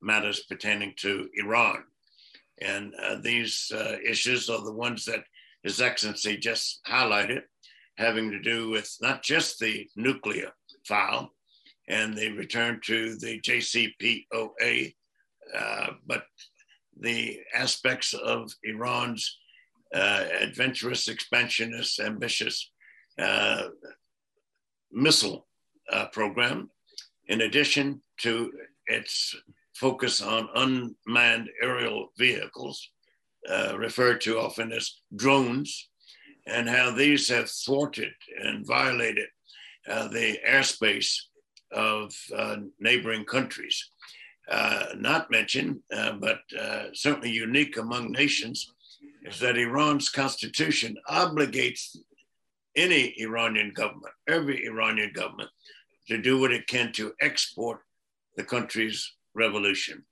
matters 0.00 0.44
pertaining 0.48 0.94
to 0.98 1.28
Iran. 1.34 1.82
And 2.60 2.94
uh, 2.94 3.16
these 3.22 3.70
uh, 3.74 3.96
issues 4.04 4.48
are 4.48 4.64
the 4.64 4.72
ones 4.72 5.04
that 5.06 5.24
His 5.64 5.80
Excellency 5.80 6.36
just 6.36 6.80
highlighted, 6.88 7.42
having 7.96 8.30
to 8.30 8.40
do 8.40 8.70
with 8.70 8.88
not 9.00 9.22
just 9.22 9.58
the 9.58 9.88
nuclear 9.96 10.52
file 10.86 11.32
and 11.88 12.16
the 12.16 12.30
return 12.30 12.80
to 12.84 13.16
the 13.16 13.40
JCPOA, 13.40 14.94
uh, 15.56 15.90
but 16.06 16.24
the 17.00 17.40
aspects 17.54 18.14
of 18.14 18.52
Iran's 18.62 19.38
uh, 19.94 20.26
adventurous, 20.40 21.08
expansionist, 21.08 21.98
ambitious 21.98 22.70
uh, 23.18 23.68
missile 24.92 25.47
uh, 25.92 26.06
program, 26.06 26.70
in 27.26 27.42
addition 27.42 28.02
to 28.18 28.52
its 28.86 29.34
focus 29.74 30.20
on 30.20 30.48
unmanned 30.54 31.48
aerial 31.62 32.12
vehicles, 32.18 32.90
uh, 33.48 33.76
referred 33.78 34.20
to 34.20 34.38
often 34.38 34.72
as 34.72 35.00
drones, 35.14 35.88
and 36.46 36.68
how 36.68 36.90
these 36.90 37.28
have 37.28 37.50
thwarted 37.50 38.12
and 38.42 38.66
violated 38.66 39.28
uh, 39.88 40.08
the 40.08 40.38
airspace 40.46 41.16
of 41.72 42.14
uh, 42.36 42.56
neighboring 42.80 43.24
countries. 43.24 43.90
Uh, 44.50 44.86
not 44.96 45.30
mentioned, 45.30 45.78
uh, 45.94 46.12
but 46.12 46.40
certainly 46.94 47.30
unique 47.30 47.76
among 47.76 48.10
nations, 48.10 48.72
is 49.22 49.38
that 49.38 49.58
Iran's 49.58 50.08
constitution 50.08 50.96
obligates 51.10 51.96
any 52.74 53.14
Iranian 53.20 53.72
government, 53.74 54.14
every 54.26 54.64
Iranian 54.64 55.12
government, 55.12 55.50
to 56.08 56.18
do 56.18 56.40
what 56.40 56.52
it 56.52 56.66
can 56.66 56.92
to 56.92 57.12
export 57.20 57.80
the 58.36 58.44
country's 58.44 59.12
revolution. 59.34 60.04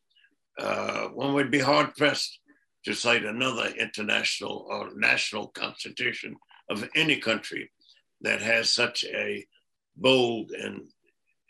Uh, 0.59 1.09
one 1.09 1.35
would 1.35 1.51
be 1.51 1.59
hard 1.59 1.95
pressed 1.97 2.39
to 2.85 2.95
cite 2.95 3.25
another 3.25 3.69
international 3.79 4.67
or 4.71 4.91
national 4.95 5.49
constitution 5.49 6.37
of 6.71 6.89
any 6.95 7.17
country 7.17 7.71
that 8.21 8.41
has 8.41 8.71
such 8.71 9.05
a 9.05 9.45
bold 9.97 10.51
and 10.53 10.83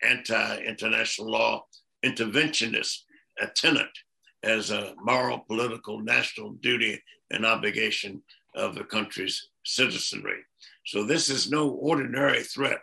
anti 0.02 0.58
international 0.58 1.30
law 1.30 1.64
interventionist 2.04 3.00
a 3.40 3.46
tenet 3.48 3.88
as 4.42 4.70
a 4.70 4.94
moral, 5.02 5.40
political, 5.40 6.00
national 6.00 6.52
duty 6.54 7.02
and 7.30 7.44
obligation 7.44 8.22
of 8.54 8.74
the 8.74 8.84
country's 8.84 9.48
citizenry. 9.64 10.40
So 10.86 11.04
this 11.04 11.28
is 11.28 11.50
no 11.50 11.68
ordinary 11.68 12.42
threat 12.42 12.80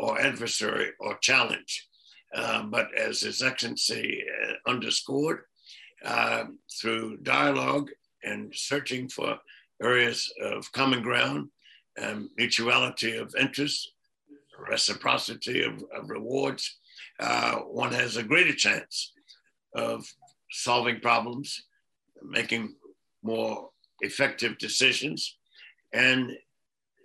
or 0.00 0.18
adversary 0.18 0.88
or 0.98 1.18
challenge. 1.18 1.86
Uh, 2.34 2.62
but 2.62 2.88
as 2.96 3.20
His 3.20 3.42
Excellency 3.42 4.24
uh, 4.24 4.70
underscored, 4.70 5.40
uh, 6.04 6.44
through 6.80 7.18
dialogue 7.18 7.90
and 8.24 8.54
searching 8.54 9.08
for 9.08 9.38
areas 9.82 10.32
of 10.42 10.72
common 10.72 11.02
ground, 11.02 11.48
um, 12.00 12.30
mutuality 12.38 13.16
of 13.16 13.34
interest, 13.38 13.92
reciprocity 14.58 15.62
of, 15.62 15.84
of 15.94 16.08
rewards, 16.08 16.78
uh, 17.18 17.56
one 17.56 17.92
has 17.92 18.16
a 18.16 18.22
greater 18.22 18.54
chance 18.54 19.12
of 19.74 20.06
solving 20.50 21.00
problems, 21.00 21.64
making 22.22 22.74
more 23.22 23.68
effective 24.00 24.56
decisions, 24.56 25.36
and 25.92 26.32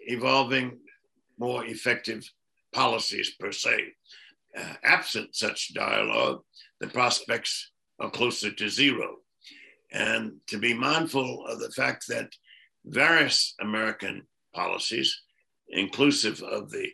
evolving 0.07 0.77
more 1.37 1.65
effective 1.65 2.29
policies 2.75 3.31
per 3.39 3.51
se. 3.51 3.93
Uh, 4.57 4.73
absent 4.83 5.35
such 5.35 5.73
dialogue, 5.73 6.41
the 6.81 6.87
prospects 6.87 7.71
are 7.99 8.11
closer 8.11 8.51
to 8.51 8.69
zero. 8.69 9.15
And 9.91 10.33
to 10.47 10.57
be 10.57 10.73
mindful 10.73 11.47
of 11.47 11.59
the 11.59 11.71
fact 11.71 12.05
that 12.09 12.29
various 12.85 13.55
American 13.61 14.27
policies, 14.53 15.21
inclusive 15.69 16.41
of 16.43 16.69
the 16.69 16.89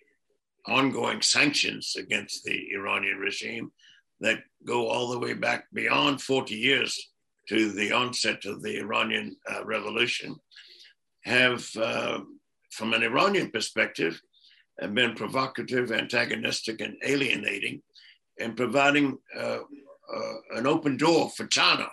ongoing 0.68 1.22
sanctions 1.22 1.96
against 1.98 2.44
the 2.44 2.68
Iranian 2.74 3.18
regime 3.18 3.72
that 4.20 4.44
go 4.66 4.88
all 4.88 5.10
the 5.10 5.20
way 5.20 5.34
back 5.34 5.66
beyond 5.74 6.22
40 6.22 6.56
years 6.56 7.10
to 7.50 7.72
the 7.72 7.92
onset 7.92 8.46
of 8.46 8.62
the 8.62 8.78
Iranian 8.78 9.36
uh, 9.52 9.66
revolution, 9.66 10.36
have, 11.24 11.68
uh, 11.76 12.20
from 12.70 12.94
an 12.94 13.02
Iranian 13.02 13.50
perspective, 13.50 14.22
have 14.82 14.94
been 14.94 15.16
provocative, 15.16 15.92
antagonistic, 15.92 16.82
and 16.82 16.98
alienating, 17.04 17.82
and 18.40 18.58
providing 18.58 19.18
uh, 19.38 19.60
uh 20.14 20.34
an 20.56 20.68
open 20.68 20.98
door 20.98 21.30
for 21.30 21.46
China, 21.48 21.88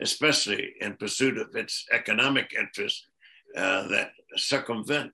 especially 0.00 0.74
in 0.80 0.94
pursuit 0.94 1.38
of 1.38 1.56
its 1.56 1.86
economic 1.92 2.52
interests 2.58 3.06
uh, 3.56 3.88
that 3.88 4.12
circumvent 4.36 5.12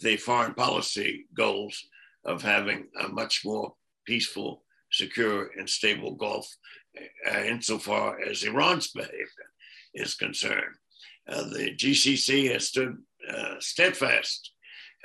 the 0.00 0.16
foreign 0.16 0.54
policy 0.54 1.26
goals 1.34 1.86
of 2.24 2.42
having 2.42 2.88
a 3.00 3.08
much 3.08 3.42
more 3.44 3.74
peaceful, 4.04 4.62
secure, 4.90 5.50
and 5.58 5.68
stable 5.68 6.14
Gulf 6.14 6.46
uh, 7.30 7.38
insofar 7.44 8.20
as 8.20 8.42
Iran's 8.42 8.88
behavior 8.88 9.48
is 9.94 10.14
concerned. 10.14 10.74
Uh, 11.28 11.44
the 11.44 11.74
GCC 11.76 12.52
has 12.52 12.68
stood 12.68 12.96
uh, 13.30 13.54
steadfast, 13.60 14.52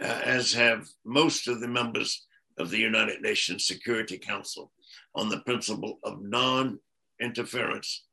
uh, 0.02 0.22
as 0.24 0.54
have 0.54 0.88
most 1.06 1.48
of 1.48 1.62
the 1.62 1.68
members 1.68 2.26
of 2.58 2.70
the 2.70 2.80
United 2.80 3.22
Nations 3.22 3.66
Security 3.66 4.18
Council, 4.18 4.72
on 5.14 5.30
the 5.30 5.40
principle 5.40 6.00
of 6.04 6.22
non 6.22 6.80
interference 7.22 8.04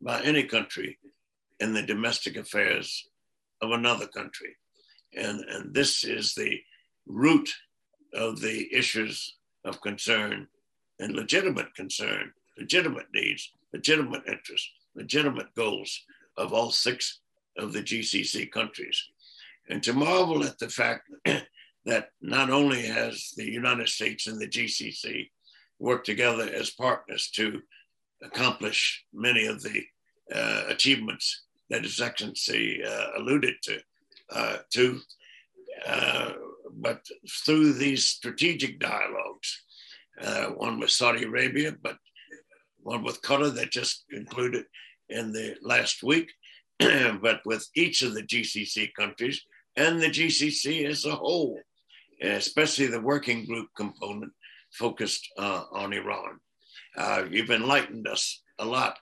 by 0.00 0.20
any 0.22 0.44
country 0.44 0.98
in 1.60 1.72
the 1.72 1.82
domestic 1.82 2.36
affairs 2.36 3.08
of 3.62 3.70
another 3.72 4.06
country. 4.06 4.56
And, 5.16 5.40
and 5.48 5.74
this 5.74 6.04
is 6.04 6.34
the 6.34 6.60
root 7.06 7.48
of 8.14 8.40
the 8.40 8.68
issues 8.72 9.36
of 9.64 9.80
concern 9.80 10.46
and 11.00 11.14
legitimate 11.14 11.74
concern, 11.74 12.32
legitimate 12.58 13.06
needs, 13.14 13.52
legitimate 13.72 14.22
interests, 14.26 14.70
legitimate 14.94 15.54
goals 15.54 16.00
of 16.36 16.52
all 16.52 16.70
six 16.70 17.20
of 17.56 17.72
the 17.72 17.82
GCC 17.82 18.50
countries. 18.50 19.00
And 19.68 19.82
to 19.82 19.92
marvel 19.92 20.44
at 20.44 20.58
the 20.58 20.68
fact 20.68 21.10
that 21.84 22.08
not 22.20 22.50
only 22.50 22.86
has 22.86 23.32
the 23.36 23.50
United 23.50 23.88
States 23.88 24.26
and 24.26 24.40
the 24.40 24.48
GCC 24.48 25.30
worked 25.78 26.06
together 26.06 26.48
as 26.52 26.70
partners 26.70 27.30
to 27.34 27.60
accomplish 28.22 29.04
many 29.12 29.46
of 29.46 29.62
the 29.62 29.82
uh, 30.34 30.64
achievements 30.68 31.44
that 31.70 31.84
His 31.84 32.00
Excellency 32.00 32.82
uh, 32.82 33.06
alluded 33.18 33.54
to, 33.62 33.78
uh, 34.30 34.56
to 34.72 35.00
uh, 35.86 36.32
but 36.72 37.06
through 37.44 37.72
these 37.74 38.08
strategic 38.08 38.78
dialogues, 38.78 39.62
uh, 40.20 40.46
one 40.46 40.80
with 40.80 40.90
Saudi 40.90 41.24
Arabia, 41.24 41.74
but 41.82 41.96
one 42.82 43.02
with 43.02 43.22
Qatar 43.22 43.54
that 43.54 43.70
just 43.70 44.04
concluded 44.10 44.64
in 45.08 45.32
the 45.32 45.56
last 45.62 46.02
week, 46.02 46.30
but 46.78 47.40
with 47.44 47.66
each 47.74 48.02
of 48.02 48.14
the 48.14 48.22
GCC 48.22 48.92
countries 48.94 49.40
and 49.78 50.00
the 50.00 50.08
GCC 50.08 50.86
as 50.86 51.04
a 51.04 51.14
whole, 51.14 51.60
especially 52.20 52.88
the 52.88 53.00
working 53.00 53.44
group 53.44 53.68
component 53.76 54.32
focused 54.72 55.28
uh, 55.38 55.62
on 55.72 55.92
Iran. 55.92 56.40
Uh, 56.96 57.24
you've 57.30 57.50
enlightened 57.50 58.08
us 58.08 58.42
a 58.58 58.64
lot, 58.64 58.98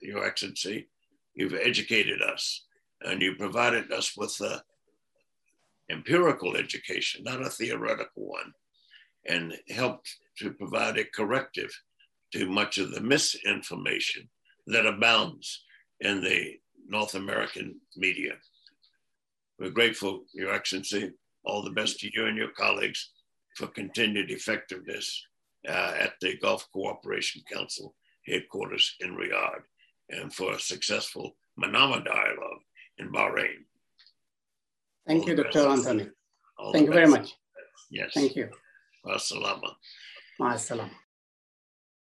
Your 0.00 0.24
Excellency. 0.24 0.88
You've 1.34 1.54
educated 1.54 2.22
us 2.22 2.64
and 3.02 3.20
you 3.20 3.34
provided 3.34 3.90
us 3.90 4.16
with 4.16 4.40
empirical 5.90 6.56
education, 6.56 7.24
not 7.24 7.44
a 7.44 7.50
theoretical 7.50 8.28
one, 8.28 8.52
and 9.28 9.54
helped 9.68 10.08
to 10.38 10.52
provide 10.52 10.98
a 10.98 11.04
corrective 11.04 11.76
to 12.32 12.48
much 12.48 12.78
of 12.78 12.92
the 12.92 13.00
misinformation 13.00 14.28
that 14.68 14.86
abounds 14.86 15.64
in 16.00 16.20
the 16.20 16.54
North 16.88 17.16
American 17.16 17.80
media. 17.96 18.34
We're 19.58 19.70
grateful, 19.70 20.24
Your 20.34 20.52
Excellency. 20.52 21.12
All 21.44 21.62
the 21.62 21.70
best 21.70 22.00
to 22.00 22.10
you 22.12 22.26
and 22.26 22.36
your 22.36 22.50
colleagues 22.50 23.10
for 23.56 23.68
continued 23.68 24.30
effectiveness 24.30 25.24
uh, 25.66 25.94
at 25.98 26.14
the 26.20 26.36
Gulf 26.38 26.68
Cooperation 26.72 27.42
Council 27.50 27.94
headquarters 28.26 28.96
in 29.00 29.16
Riyadh 29.16 29.62
and 30.10 30.32
for 30.32 30.52
a 30.52 30.60
successful 30.60 31.36
Manama 31.58 32.04
dialogue 32.04 32.62
in 32.98 33.10
Bahrain. 33.10 33.64
Thank 35.06 35.22
All 35.22 35.28
you, 35.28 35.36
Dr. 35.36 35.68
Anthony. 35.68 36.08
Thank 36.72 36.86
you 36.86 36.92
very 36.92 37.08
much. 37.08 37.32
Yes. 37.90 38.10
Thank 38.12 38.36
you. 38.36 38.50
Assalamu. 39.06 39.72
Assalamu. 40.40 40.90